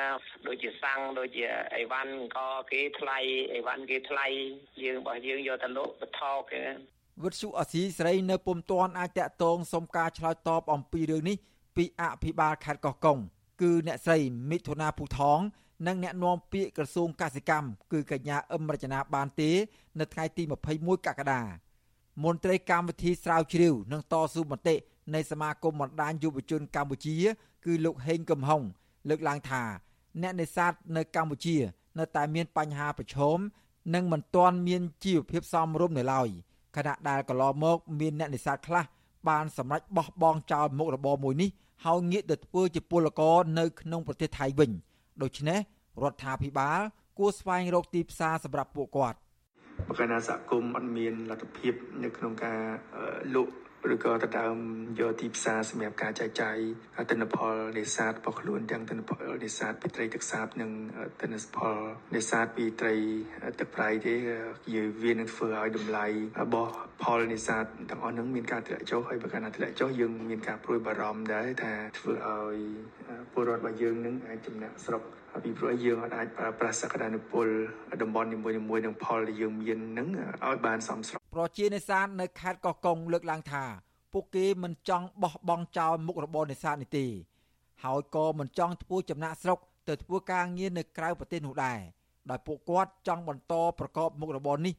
[0.48, 3.18] ដូចជាសាំងដូចជាអីវ៉ាន់ក៏គេថ្លៃ
[3.54, 4.26] អីវ៉ាន់គេថ្លៃ
[4.84, 6.76] យើងរបស់យើងយកទៅលក់បថោកចឹង
[7.24, 11.38] វិទ្យុអស៊ីសេរីនៅពុំទាន់អាចតាក់ទងសុំការឆ្លើយតបអំពីរឿងនេះ
[11.76, 13.20] ពីអភិបាលខេត្តកោះកុង
[13.62, 14.18] គឺអ្នកស្រី
[14.50, 15.40] មិថុនាភូថង
[15.88, 19.52] និងអ្នកនាំពាក្យក្រសួងកសិកម្មគឺកញ្ញាអឹមរចនាបានទេ
[20.00, 20.44] នៅថ្ងៃទី
[20.76, 21.42] 21កក្កដា
[22.24, 24.76] មន្ត្រីកម្មវិធីស្រាវជ្រាវនិងតស៊ូមតិ
[25.16, 27.16] នៃសមាគមបណ្ដាញយុវជនកម្ពុជា
[27.66, 28.62] គឺលោកហេងកំហុង
[29.10, 29.64] លើកឡើងថា
[30.22, 31.58] អ្នកនេសាទនៅកម្ពុជា
[32.00, 33.38] នៅតែមានបញ្ហាប្រឈម
[33.94, 36.30] និងមិនទាន់មានជីវភាពសមរម្យនៅឡើយ
[36.76, 38.84] ខណៈដែលកន្លងមក មានអ្នកនេសាទខ្លះ
[39.30, 41.50] បានសម្រេចបោះបង់ចោលមុខរបរមួយនេះ
[41.86, 44.72] ហើយងាកទៅធ្វើជាពលករនៅក្នុងប្រទេសថៃវិញ
[45.24, 45.60] ដូច្នេះ
[46.04, 46.80] រដ្ឋាភិបាល
[47.20, 49.18] គួរស្វែងរកទីផ្សារសម្រាប់ពួកគាត់
[49.90, 51.74] បកណាសហគមន៍អត់មានលទ្ធភាព
[52.04, 52.60] នៅក្នុងការ
[53.36, 53.54] លក់
[53.90, 54.58] ឬក៏ដណ្ដើម
[55.00, 56.58] យកទីផ្សារសម្រាប់ការចែកចាយ
[57.10, 60.72] ទិន្នផលនេសាទរបស់ខ្លួនទាំងទិន្នផលនេសាទពីត្រីទឹកសាបនិង
[61.22, 61.78] ទិន្នផល
[62.16, 62.94] នេសាទពីត្រី
[63.60, 64.14] ទឹកប្រៃទេ
[64.76, 66.06] យើងវានឹងធ្វើឲ្យតម្លៃ
[66.42, 66.72] របស់
[67.04, 72.58] ផលនេសាទទាំងអស់នឹងមានការធ្លាក់ចុះហើយបើកាលណាធ្លាក់ចុះយើងមានការព្រួយបារម្ភដែរថាធ្វើឲ្យ
[73.34, 75.02] ពលរដ្ឋរបស់យើងនឹងអាចចំណាក់ស្រុក
[75.44, 77.48] ពីព្រោះយើងអាចប្រើប្រាស់សក្តានុពល
[78.02, 80.08] តំបន់នីមួយៗនឹងផលដែលយើងមាននឹង
[80.46, 83.64] ឲ្យបានសមស្រប ប្រជានេសាទនៅខេត្តកោះកុងលើកឡើងថា
[84.14, 87.06] ពួកគេមិនចង់បោះបង់ចោលមុខរបរនេសាទនេះទេ
[87.84, 91.80] ហើយក៏មិនចង់ធ្វើចំណាក់ស្រុកទៅធ្វើការងារនៅក្រៅប្រទេសនោះដែរ
[92.30, 94.74] ដោយពួកគាត់ចង់បន្តប្រកបមុខរបរនេះ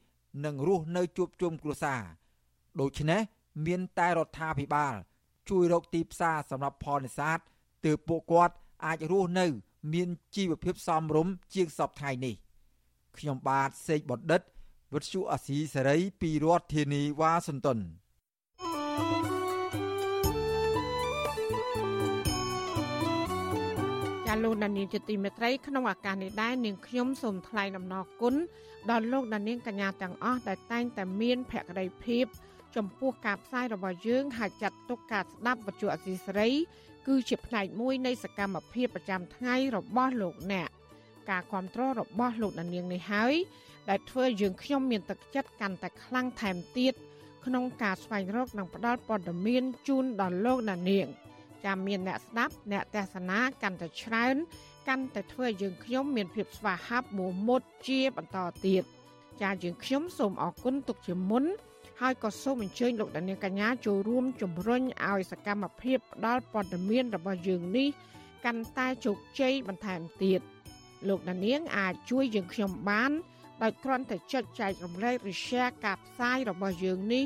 [0.45, 2.03] និងរស់នៅជួបជុំគ្រួសារ
[2.81, 3.21] ដូច្នេះ
[3.67, 4.95] មានតែរដ្ឋាភិបាល
[5.51, 7.39] ជួយរកទីផ្សារសម្រាប់ផលនេសាទ
[7.85, 8.55] ទើបពួកគាត់
[8.87, 9.47] អាចរស់នៅ
[9.93, 12.35] មានជីវភាពសមរម្យជាងសពថ្ងៃនេះ
[13.19, 14.43] ខ្ញុំបាទសេកបណ្ឌិត
[14.95, 28.35] វិទ្យុអាស៊ីសេរីពីរដ្ឋធានីវ៉ាស៊ីនតោនាលោកដានៀងជាទីមេត្រីក្នុងឱកាសនេះដែរនាងខ្ញុំសូមថ្លែងអំណរគុណ
[28.91, 32.27] ដល់លោកដានៀងកញ្ញាទាំងអស់ដែលតែងតែមានភក្ដីភាព
[32.77, 36.51] ចំពោះការផ្សាយរបស់យើងហើយចាត់ទុកការស្ដាប់វិទ្យុអសីសេរី
[37.07, 40.71] គឺជាផ្នែកមួយនៃសកម្មភាពប្រចាំថ្ងៃរបស់លោកអ្នក
[41.31, 43.35] ការគ្រប់គ្រងរបស់លោកដានៀងនេះហើយ
[43.89, 46.95] ដែលធ្វើយើងខ្ញុំមានទឹកចិត្តកាន់តែខ្លាំងថែមទៀត
[47.47, 51.07] ក្នុងការស្វែងរកនិងផ្តល់ព័ត៌មានជូនដល់លោកដានៀង
[51.65, 54.37] ចាំមានអ្នកស្ដាប់អ្នកទេសនាកាន់តែច្រើន
[54.89, 58.83] កាន់តែធ្វើយើងខ្ញុំមានភាពស្វាហាប់មោះមុតជាបន្តទៀត
[59.43, 61.45] ចាយើងខ្ញុំសូមអរគុណទុកជាមុន
[62.01, 67.89] ហើយក៏សូមអញ្ជើញលោកដានៀងកញ្ញាចូលរួមជំរុញឲ្យសកម្មភាពផ្ដល់ព័ត៌មានរបស់យើងនេះ
[68.45, 70.41] កាន់តែជោគជ័យបន្ថែមទៀត
[71.09, 73.13] លោកដានៀងអាចជួយយើងខ្ញុំបាន
[73.63, 77.25] ដោយគ្រាន់តែចុចចែករំលែកឬ share ការផ្សាយរបស់យើងនេះ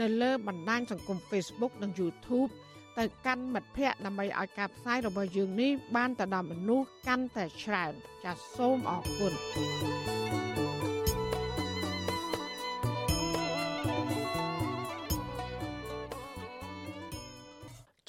[0.00, 2.50] នៅលើបណ្ដាញសង្គម Facebook និង YouTube
[2.98, 7.92] ទៅកាន់មិត្តភ័ក្តិដើម្បីឲ្យការផ្សាយរបស់យើងនេះបានទៅដល់មនុស្សកាន់តែច្រើន
[8.24, 10.27] ចាសសូមអរគុណ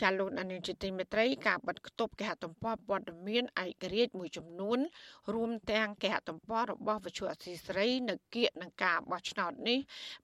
[0.01, 4.79] ចាលោកអនិច្ចទីមេត្រីការបិទគប់គេហទំព័រព័ត៌មានឯករាជ្យមួយចំនួន
[5.33, 9.79] រួមទាំងគេហទំព័ររបស់វិទ្យុអសីស្រីនៅគៀកនឹងការបោះឆ្នោតនេះ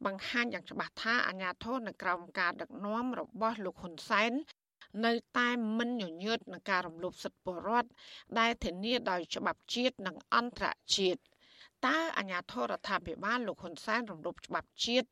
[0.06, 4.34] បង្ហាញយ៉ាងច្បាស់ថាអាញាធរនៅក្រោមការដឹកនាំរបស់លោកហ៊ុនសែន
[5.06, 7.90] នៅតែមិនញញើតនឹងការរំលោភសិទ្ធិពលរដ្ឋ
[8.40, 11.22] ដែលធានាដោយច្បាប់ជាតិនិងអន្តរជាតិ
[11.88, 15.08] តើអាញាធរដ្ឋាភិបាលលោកហ៊ុនសែនរំលោភច្បាប់ជាតិ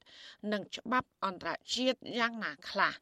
[0.53, 2.93] និងច្បាប់អន្តរជាតិយ៉ាងណាខ្លះ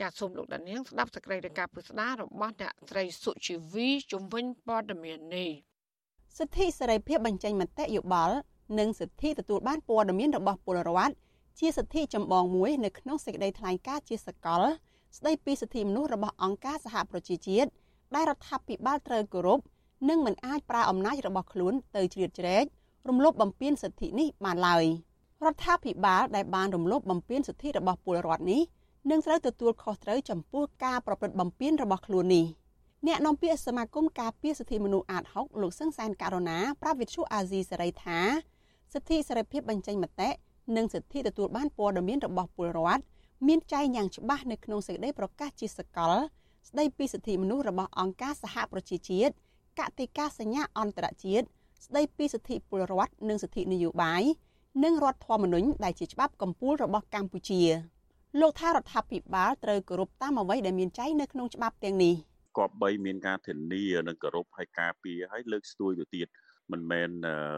[0.00, 5.50] ចាសសូមលោកដានៀងស្ដាប់សេចក្តីរាយការណ៍ពិស្ដាររបស់អ្នកត្រីសុជីវីជំវិញព័ត៌មាននេះ
[6.38, 8.36] សិទ្ធិសេរីភាពបញ្ចេញមតិយោបល់
[8.78, 11.14] និងសិទ្ធិទទួលបានព័ត៌មានរបស់ពលរដ្ឋ
[11.60, 14.62] ជាសិទ្ធិចម្បងមួយនៅក្នុងសេចក្តីថ្លែងការណ៍ជាសកល
[15.18, 17.70] ស្តីពីសិទ្ធិមនុស្សរបស់អង្គការសហប្រជាជាតិ
[18.14, 19.60] ដែលរដ្ឋាភិបាលត្រូវគោរព
[20.08, 22.64] និងមិនអាចប្រើអំណាចរបស់ខ្លួនទៅជ្រៀតជ្រែក
[23.08, 24.84] រំលោភបំពានសិទ្ធិនេះបានឡើយ
[25.44, 28.62] រដ្ឋាភិបាលដែលបានរំលោភបំពានសិទ្ធិរបស់ពលរដ្ឋនេះ
[29.10, 32.46] នឹងត្រូវទទួលខុសត្រូវចំពោះការប្រព្រឹត្តបំពានរបស់ខ្លួននេះ
[33.06, 38.18] អ្នកនាំពាក្យសមាគមការពារសិទ្ធិមនុស្សអាត6លោកសឹងសានករណាប្រាវិទ្យុអាស៊ីសេរីថា
[38.92, 40.30] សិទ្ធិសេរីភាពបញ្ចេញមតិ
[40.76, 43.02] និងសិទ្ធិទទួលបានព័ត៌មានរបស់ពលរដ្ឋ
[43.46, 46.12] មានចែងយ៉ាងច្បាស់នៅក្នុងសេចក្តីប្រកាសជាសកល
[46.68, 49.32] ស្តីពីសិទ្ធិមនុស្សរបស់អង្គការសហប្រជាជាតិ
[49.78, 51.46] កតិកាសញ្ញាអន្តរជាតិ
[51.84, 54.22] ស្តីពីសិទ្ធិពលរដ្ឋនិងសិទ្ធិនយោបាយ
[54.84, 57.62] និងរដ្ឋធម្មនុញ្ញដែលជាច្បាប់កម្ពុជារបស់កម្ពុជា
[58.40, 62.14] លោកថារដ្ឋាភិបាលត្រូវគោរពតាមអ្វីដែលមានចែងនៅក្នុងច្បាប់ទាំងនេះ
[62.58, 66.28] គប្បីមានការធានានិងគោរពឲ្យការពារឲ្យលើកស្ទួយទៅទៀត
[66.72, 67.10] មិនមែន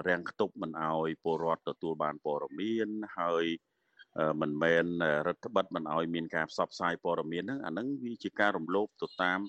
[0.09, 3.45] រាំងខ្ទប់មិនឲ្យពលរដ្ឋទទួលបានព័ត៌មានហើយ
[4.41, 4.85] មិនមែន
[5.27, 9.41] រដ្ឋបတ်មិនឲ្យមានការផ្សព្វផ្សាយព័ត៌មានហ្នឹងអាហ្នឹងវាជាការរំលោភទៅតាម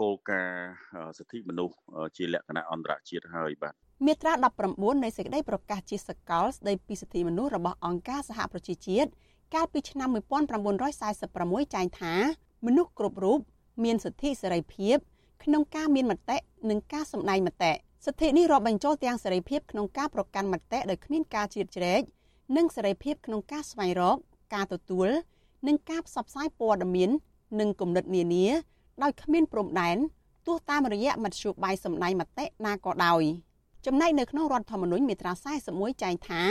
[0.00, 1.76] គោលការណ៍សិទ្ធិមនុស្ស
[2.16, 3.74] ជាលក្ខណៈអន្តរជាតិហើយបាទ
[4.06, 4.32] មាត្រា
[4.68, 9.10] 19នៃសេចក្តីប្រកាសជាសកលស្តីពីសិទ្ធិមនុស្សរបស់អង្គការសហប្រជាជាតិ
[9.54, 10.08] កាលពីឆ្នាំ
[10.92, 12.14] 1946ចែងថា
[12.66, 13.38] មនុស្សគ្រប់រូប
[13.84, 14.96] មានសិទ្ធិសេរីភាព
[15.44, 16.36] ក្នុងការមានមតិ
[16.70, 17.72] និងការសម្ដែងមតិ
[18.06, 22.02] សិទ្ធិនេះរាប់បញ្ចូលទាំងសេរីភាពក្នុងការប្រកាន់មតិដោយគ្មានការជ្រៀតជ្រែក
[22.56, 24.16] និងសេរីភាពក្នុងការស្វែងរក
[24.54, 25.08] ការទទួល
[25.66, 27.10] និងការផ្សព្វផ្សាយព័ត៌មាន
[27.60, 28.46] និងគំនិតនានា
[29.02, 29.96] ដោយគ្មានព្រំដែន
[30.46, 33.22] ទោះតាមរយៈមធ្យោបាយសម្ដែងមតិណាក៏ដោយ
[33.86, 35.32] ចំណែកនៅក្នុងរដ្ឋធម្មនុញ្ញមាត្រា
[35.68, 36.42] 41ចែងថា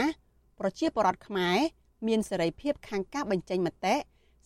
[0.58, 1.58] ប្រជាពលរដ្ឋខ្មែរ
[2.06, 3.94] មានសេរីភាពខាងការបញ្ចេញមតិ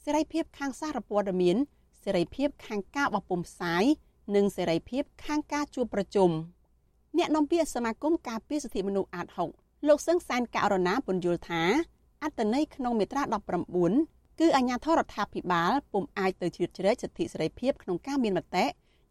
[0.05, 1.57] សេរីភាពខាងសារព័ត៌មាន
[2.05, 3.85] សេរីភាពខាងការបោះពុម្ពផ្សាយ
[4.35, 6.30] និងសេរីភាពខាងការជួបប្រជុំ
[7.18, 9.26] អ្នកនាំពាក្យសមាគមការពារសិទ្ធិមនុស្សអាត
[9.57, 11.62] 6លោកសឹងសានករណាពន្យល់ថា
[12.22, 13.22] អត្តន័យក្នុងមាត្រា
[13.80, 18.64] 19គឺអាជ្ញាធររដ្ឋាភិបាលពុំអាចទៅជ្រៀតជ្រែកសិទ្ធិសេរីភាពក្នុងការមានមតិ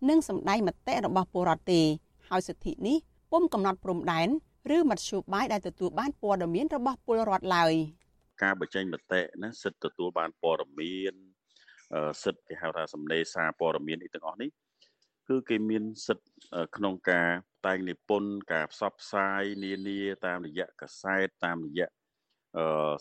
[0.10, 1.82] និងសម្ដែងមតិរបស់ពលរដ្ឋទេ
[2.30, 2.98] ហើយសិទ្ធិនេះ
[3.32, 4.30] ពុំកំណត់ព្រំដែន
[4.76, 7.74] ឬមធ្យោបាយដែលទទួលបានព័ត៌មានរបស់ពលរដ្ឋឡើយ
[8.44, 11.14] ការបញ្ចេញមតិណាសិទ្ធិទទួលបានព័ត៌មាន
[12.24, 14.50] សិទ្ធិគេហៅថាសំណេរសារព័ត៌មានអីទាំងអស់នេះ
[15.28, 16.28] គឺគេមានសិទ្ធិ
[16.76, 17.30] ក្នុងការ
[17.68, 21.88] តែងនិពន្ធការផ្សព្វផ្សាយនានាតាមរយៈកាសែតតាមរយៈ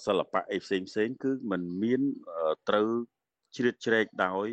[0.07, 2.03] សិល្បៈអីផ្សេងផ្សេងគឺมันមាន
[2.69, 2.89] ត្រូវ
[3.57, 4.47] ជ្រៀតជ្រែកដោយ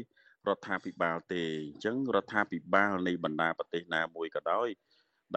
[0.48, 4.68] រដ្ឋាភិបាលទេអញ្ចឹងរដ្ឋាភិបាលនៃបណ្ដាប្រទេសណាមួយក៏ដោយ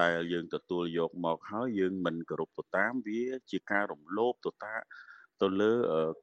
[0.01, 4.75] ដែលយើងទទួលយកមកហើយយើងមិនគោរពទៅតាមវាជាការរំលោភទៅតា
[5.43, 5.73] ទៅលើ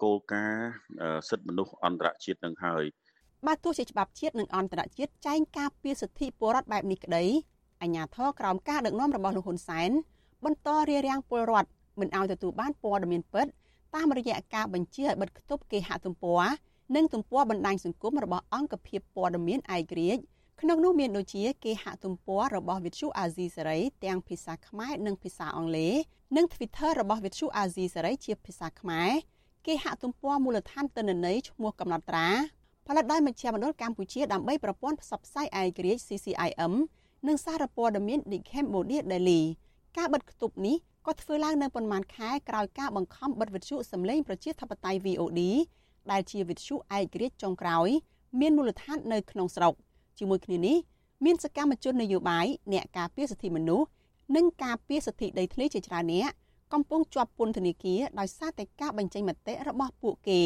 [0.04, 0.70] គោលការណ៍
[1.30, 2.84] សិទ្ធិមនុស្សអន្តរជាតិនឹងហើយ
[3.48, 7.26] បាទទោះជាច្បាប់ជាតិនិងអន្តរជាតិចែងការពារសិទ្ធិពលរដ្ឋបែបនេះក្តី
[7.82, 9.90] អាជ្ញាធរក្រោមការដឹកនាំរបស់លោកហ៊ុនសែន
[10.46, 13.48] បន្តរារាំងពលរដ្ឋមិនឲ្យទទួលបានព័ត៌មានពិត
[13.96, 16.42] តាមរយៈការបញ្ជាឲ្យបិទគប់គេហទំព័រ
[16.96, 20.24] និងទំព័របណ្ដាញសង្គមរបស់អង្គភាពព័ត៌មានឯករាជ្យ
[20.62, 25.96] ក្នុងនោះមានដូចជាគេហទំព័ររបស់វិទ្យុអាស៊ីសេរីទាំងភាសាខ្មែរនិងភាសាអង់គ្លេស
[26.36, 29.12] និង Twitter របស់វិទ្យុអាស៊ីសេរីជាភាសាខ្មែរ
[29.66, 32.30] គេហទំព័រមូលដ្ឋានទិន្នន័យឈ្មោះកំណត់ត្រា
[32.88, 36.74] ផលិតដោយមជ្ឈមណ្ឌលកម្ពុជាដើម្បីប្រព័ន្ធផ្សព្វផ្សាយឯករាជ្យ CCIM
[37.28, 39.42] និងសារព័ត៌មាន The Cambodia Daily
[39.98, 45.42] ការបិទគប់នេះក៏ធ្វើឡើងនៅប៉ុន្មានខែក្រោយការបង្ខំបិទវិទ្យុសម្លេងប្រជាធិបតេយ្យ VOD
[46.12, 47.90] ដែលជាវិទ្យុឯករាជ្យចុងក្រោយ
[48.40, 49.76] មានមូលដ្ឋាននៅក្នុងស្រុក
[50.20, 50.78] ជាមួយគ្នានេះ
[51.26, 53.88] មានសកម្មជននយោបាយអ្នកការពារសិទ្ធិមនុស្ស
[54.36, 56.30] និងការពារសិទ្ធិដីធ្លីជាច្រើនអ្នក
[56.74, 60.42] កំពុងជាប់ពន្ធនាគារដោយសារតែការបញ្ចេញមតិរបស់ពួកគេ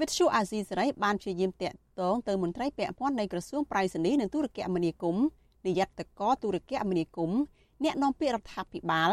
[0.00, 5.26] វិទ្យុអាស៊ីសេរីបានព្យាយាមតាក់ទងទៅមន្ត្រីពាក់ព័ន្ធនៃក្រសួងប្រៃសណីនិងទូរគមនាគមន៍
[5.66, 7.40] នាយកតកទូរគមនាគមន៍
[7.84, 9.10] អ្នកនាំពាក្យរដ្ឋាភិបាល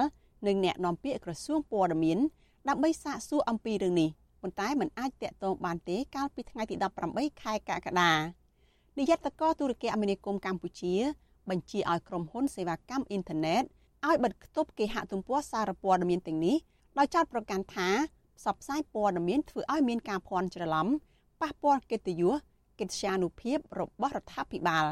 [0.48, 2.20] និងអ្នកនាំពាក្យក្រសួងព័ត៌មាន
[2.70, 4.10] ដើម្បីសាកសួរអំពីរឿងនេះ
[4.42, 6.76] ប៉ុន្តែมันអាចតាក់ទងបានទេកាលពីថ្ងៃទី
[7.10, 8.12] 18ខែកក្កដា
[9.00, 10.95] នាយកតកទូរគមនាគមន៍កម្ពុជា
[11.50, 13.64] បញ្ជាឲ្យក្រុមហ៊ុនសេវាកម្មអ៊ីនធឺណិត
[14.08, 16.58] ឲ្យបិទគប់គេហទំព័រសារព័ត៌មានទាំងនេះ
[16.97, 17.89] ដោយចោទប្រកាន់ថា
[18.38, 20.88] ផ្សព្វផ្សាយព័ត៌មានធ្វើឲ្យមានការភ័ន្តច្រឡំ
[21.41, 22.36] ប៉ះពាល់កិត្តិយស
[22.80, 24.86] កិត្យានុភាពរបស់រដ្ឋាភិបាល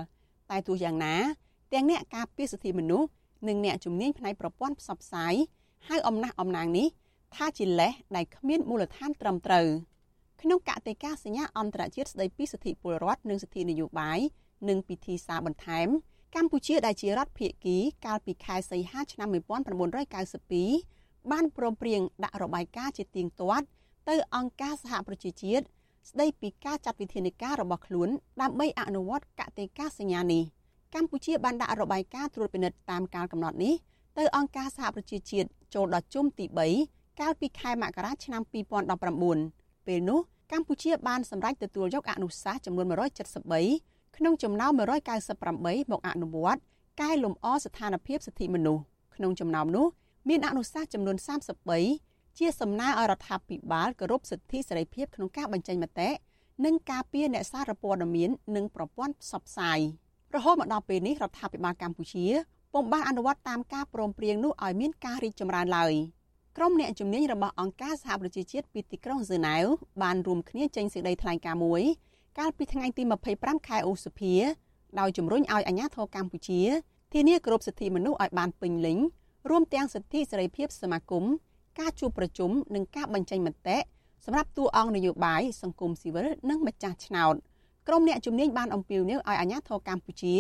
[0.49, 1.16] តែទោះយ៉ាងណា
[1.74, 3.08] ទាំងអ្នកការពារសិទ្ធិមនុស្ស
[3.47, 5.34] និងអ្នកជំនាញផ្នែកប្រព័ន្ធផ្សព្វផ្សាយ
[5.88, 6.88] ហៅអំណះអំណាងនេះ
[7.36, 9.68] ថាជាលេសដែលគ្មានមូលដ្ឋានត្រឹមត្រូវ
[10.42, 14.20] ក្នុងកតិកាសញ្ញាអន្តរជាតិស្តីពីសិទ្ធិពលរដ្ឋនិងសិទ្ធិនយោបាយ
[14.70, 15.88] និងពិធីសារបន្ថែម
[16.36, 19.30] កម្ពុជាដែលជារដ្ឋភាគីកាលពីខែសីហាឆ្នាំ
[20.10, 23.66] 1992បានព្រមព្រៀងដាក់របាយការណ៍ជាទៀងទាត់
[24.10, 25.66] ទៅអង្គការសហប្រជាជាតិ
[26.10, 28.10] ស្ដីពីការចាត់វិធានការរបស់ខ្លួន
[28.42, 30.44] ដើម្បីអនុវត្តកតិកាសញ្ញានេះ
[30.96, 33.74] កម្ពុជាបានដាក់របាយការណ៍ត្រួតពិនិត្យតាមកាលកំណត់នេះ
[34.18, 36.46] ទៅអង្គការសហប្រជាជាតិចូលដល់ជុំទី
[36.84, 38.42] 3កាលពីខែមករាឆ្នាំ
[39.04, 39.57] 2019
[39.88, 40.20] ពេលនោះ
[40.52, 42.86] កម្ពុជាបានសម្រេចទទួលយកអនុសាសន៍ចំនួន
[43.52, 44.72] 173ក្នុងចំណោម
[45.32, 46.62] 198មកអនុវត្ត
[47.02, 48.84] កែលម្អស្ថានភាពសិទ្ធិមនុស្ស
[49.16, 49.88] ក្នុងចំណោមនោះ
[50.30, 51.18] មានអនុសាសន៍ចំនួន
[51.78, 56.10] 33ជាសំណើឲ្យរដ្ឋាភិបាលគោរពសិទ្ធិសេរីភាពក្នុងការបញ្ចេញមតិ
[56.66, 59.80] និងការពារអ្នកសារព័ត៌មាននិងប្រព័ន្ធផ្សព្វផ្សាយ
[60.36, 62.26] រហូតមកដល់ពេលនេះរដ្ឋាភិបាលកម្ពុជា
[62.74, 65.94] ពុំបានអនុវត្តតាមការព្រមព្រៀងនោះឲ្យមានការរីកចម្រើនឡើយ
[66.60, 69.66] ក្រុមអ្នកជំនាញរបស់អង្គការសហប្រជាជាតិពីទីក្រុងហ្សឺណែវ
[70.03, 71.84] បានរួមគ្នាចេញសេចក្តីថ្លែងការណ៍មួយ
[72.39, 73.03] កាលពីថ្ងៃទី
[73.36, 74.34] 25ខែឧសភា
[74.99, 76.62] ដោយជំរុញឲ្យអាជ្ញាធរកម្ពុជា
[77.14, 78.97] ធានាគោរពសិទ្ធិមនុស្សឲ្យបានពេញលេញ
[79.49, 81.24] រួមទាំងសិទ្ធិសេរីភាពសមាគម
[81.80, 83.78] ការជួបប្រជុំនិងការបញ្ចេញមតិ
[84.26, 87.36] សម្រាប់តួអង្គនយោបាយសង្គមស៊ីវិលនិងម្ចាស់ឆ្នោត
[87.88, 90.36] ក្រុមអ្នកជំនាញបានអំពាវនាវឲ្យអាជ្ញាធរកម្ពុជា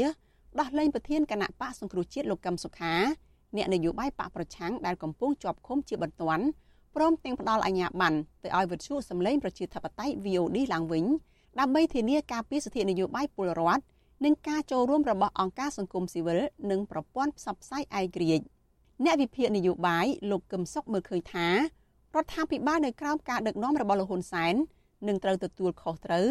[0.59, 2.95] ដោះលែងប្រធានគណៈបកសង្គ្រោះជាតិលោកកឹមសុខា
[3.55, 6.45] អ្នកនយោបាយបកប្រឆាំងដែលកំពុងជាប់ឃុំជាបន្ទាន់
[6.95, 11.05] ព្រមទាំងផ្ដល់អាជ្ញាប័ណ្ណទៅឲ្យវិទ្យុសម្លេងប្រជាធិបតេយ្យ VOD ឡើងវិញ
[11.59, 13.83] ដើម្បីធានាការពារសិទ្ធិនយោបាយពលរដ្ឋ
[14.25, 16.39] និងការចូលរួមរបស់អង្គការសង្គមស៊ីវិល
[16.71, 18.45] និងប្រព័ន្ធផ្សព្វផ្សាយឯករាជ្យ
[19.05, 21.53] អ្នកវិភាគនយោបាយលោកកឹមសុខមើលឃើញថារ
[22.23, 24.55] ដ្ឋាភិបាលនៅក្រោមការដឹកនាំរបស់លោកហ៊ុនសែន
[25.07, 26.27] នឹងត្រូវទទួលខុសត្រូវ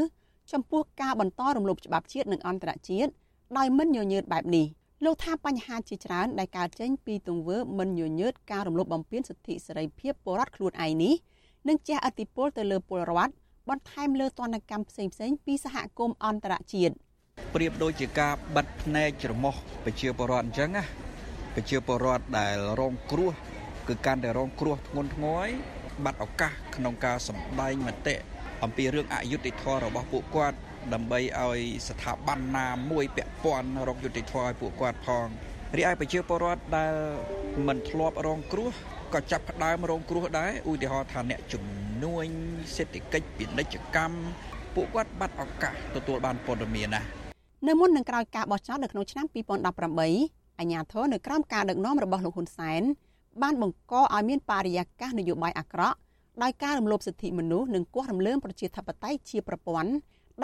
[0.53, 3.11] ចំពោះការបន្តរំលោភច្បាប់ជាតិនិងអន្តរជាតិ
[3.57, 4.67] ដោយមិនញញើតបែបនេះ
[5.05, 11.14] លោកថាបញ្ហាជាច្រើនដែលកើតចេញពីទង្វើមិនញញើតការរំលោភបំពានសិទ្ធិសេរីភាពពលរដ្ឋខ្លួនឯងនេះ
[11.68, 13.32] នឹងជះឥទ្ធិពលទៅលើពលរដ្ឋ
[13.68, 16.94] បន្ថែមលើទណ្ឌកម្មផ្សេងៗពីសហគមន៍អន្តរជាតិ
[17.55, 20.84] ប្រៀបដូចជាការបិទភ្នែកច្រមុះប្រជាពលរដ្ឋអញ្ចឹងណា
[21.55, 23.32] ប្រជាពលរដ្ឋដែលរងគ្រោះ
[23.88, 25.47] គឺកាន់តែរងគ្រោះធ្ងន់ធ្ងរ
[26.05, 28.14] បាត់ឱកាសក្នុងការសម្ដែងមតិ
[28.62, 30.57] អំពីរឿងអយុត្តិធម៌របស់ពួកគាត់
[30.95, 35.26] ដើម្បីឲ្យស្ថាប័នណាមួយពាក់ព័ន្ធរកយុត្តិធម៌ឲ្យពួកគាត់ផង
[35.76, 36.95] រីឯប្រជាពលរដ្ឋដែល
[37.66, 38.70] មិនធ្លាប់រងគ្រោះ
[39.14, 41.64] ក៏ចាប់ផ្ដើមរងគ្រោះដែរឧទាហរណ៍ថាអ្នកជំ
[42.05, 42.26] នួញ
[42.76, 44.16] សេដ្ឋកិច្ចពាណិជ្ជកម្ម
[44.74, 47.03] ពួកគាត់បាត់ឱកាសទទួលបានព័ត៌មានណា
[47.68, 49.26] នៅមុននឹងក្រោយការបោះឆ្នោតនៅក្នុងឆ្នាំ
[49.72, 52.82] 2018អាញាធរនៅក្រោមការដឹកនាំរបស់លោកហ៊ុនសែន
[53.43, 55.97] បានបង្កឲ្យមានបរិយាកាសនយោបាយអាក្រក់
[56.43, 59.91] ដោយការរំលោភសិទ្ធិមនុស្សនិងគោះរំលើងប្រជាធិបតេយ្យជាប្រព័ន្ធ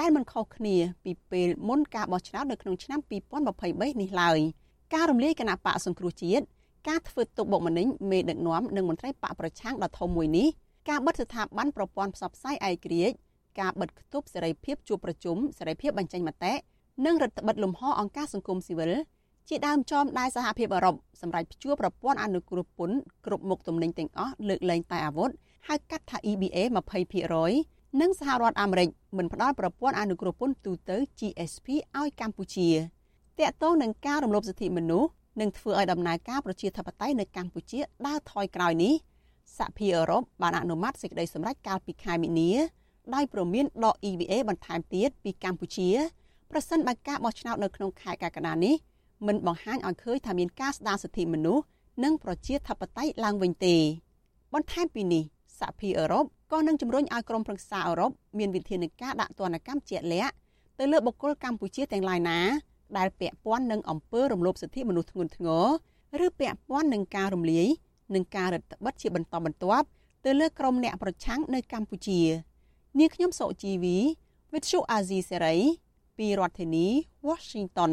[0.01, 3.01] ដែលមិនខុសគ្នាពីពេលមុនការបោះឆ្នោតនៅក្នុងឆ្នាំ
[3.51, 4.39] 2023នេះឡើយ
[4.95, 6.45] ការរំលាយគណៈបកសង្គ្រោះជាតិ
[6.89, 10.49] ការធ្វើទុកបុកម្នេញមេដឹកនាំនិងមន្ត្រីបកប្រឆាំងដ៏ធំមួយនេះ
[10.89, 13.17] ការបិទស្ថាប័នប្រព័ន្ធផ្សព្វផ្សាយឯករាជ្យ
[13.61, 16.53] ការបិទគប់សេរីភាពជួបប្រជុំសេរីភាពបញ្ចេញមតិ
[17.07, 18.93] និងរដ្ឋបិទលំហអង្គការសង្គមស៊ីវិល
[19.49, 25.31] ជាដើមចមដែលសហភាពអឺរ៉ុបសម្រាប់ជួបប្រព័ន្ធអនុគ្រោះពន្ធគ្រប់មុខទំនិញទាំងអស់លើកលែងតែអាវុធ
[25.69, 26.59] ហៅកាត់ថា EBA
[27.23, 31.67] 20% និងសហរដ្ឋអាមេរិកមិនផ្ដល់ប្រព័ន្ធអនុគ្រោះពន្ធទូទៅ GSP
[31.99, 32.69] ឲ្យកម្ពុជា
[33.39, 38.95] តាក់ទងនឹងការរំលោភសិទ្ធិមនុស្សនិងធ្វើឲ្យដំណើរការប្រជាធិបតេយ្យនៅកម្ពុជាដើរថយក្រោយនេះ
[39.59, 42.53] សហភាពអឺរ៉ុបបានអនុម័តសេចក្តីសម្រេចកាលពីខែមីនា
[43.15, 45.89] ដោយព្រមានដក EVA បន្ថែមទៀតពីកម្ពុជា
[46.51, 48.75] ប្រសិនបើការបោះឆ្នោតនៅក្នុងខែកក្កដានេះ
[49.27, 51.65] មិនបង្ហាញឲ្យឃើញថាមានការស្ដារសិទ្ធិមនុស្ស
[52.05, 53.77] និងប្រជាធិបតេយ្យឡើងវិញទេ
[54.55, 55.23] បន្ថែមពីនេះ
[55.59, 60.35] សហភាពអឺរ៉ុប ក៏នឹងជំរុញឲ្យក្រុមប្រឹក្សាអឺរ៉ុបមានវិធានការដាក់ទណ្ឌកម្មជាក់លាក់
[60.79, 62.39] ទៅលើបុគ្គលកម្ពុជាទាំងឡាយណា
[62.99, 65.47] ដែលពាក់ព័ន្ធនឹងអំពើរំលោភសិទ្ធិមនុស្សធ្ងន់ធ្ង
[66.21, 67.67] រឬពាក់ព័ន្ធនឹងការរំលាយ
[68.15, 69.87] និងការរដ្ឋបិទជាបន្តបន្ទាប់
[70.25, 72.21] ទៅលើក្រុមអ្នកប្រឆាំងនៅកម្ពុជា
[72.99, 73.99] នាងខ្ញុំសុជីវី
[74.53, 75.59] With Shu Azizi Serai
[76.19, 76.87] ពីរដ្ឋធានី
[77.29, 77.93] Washington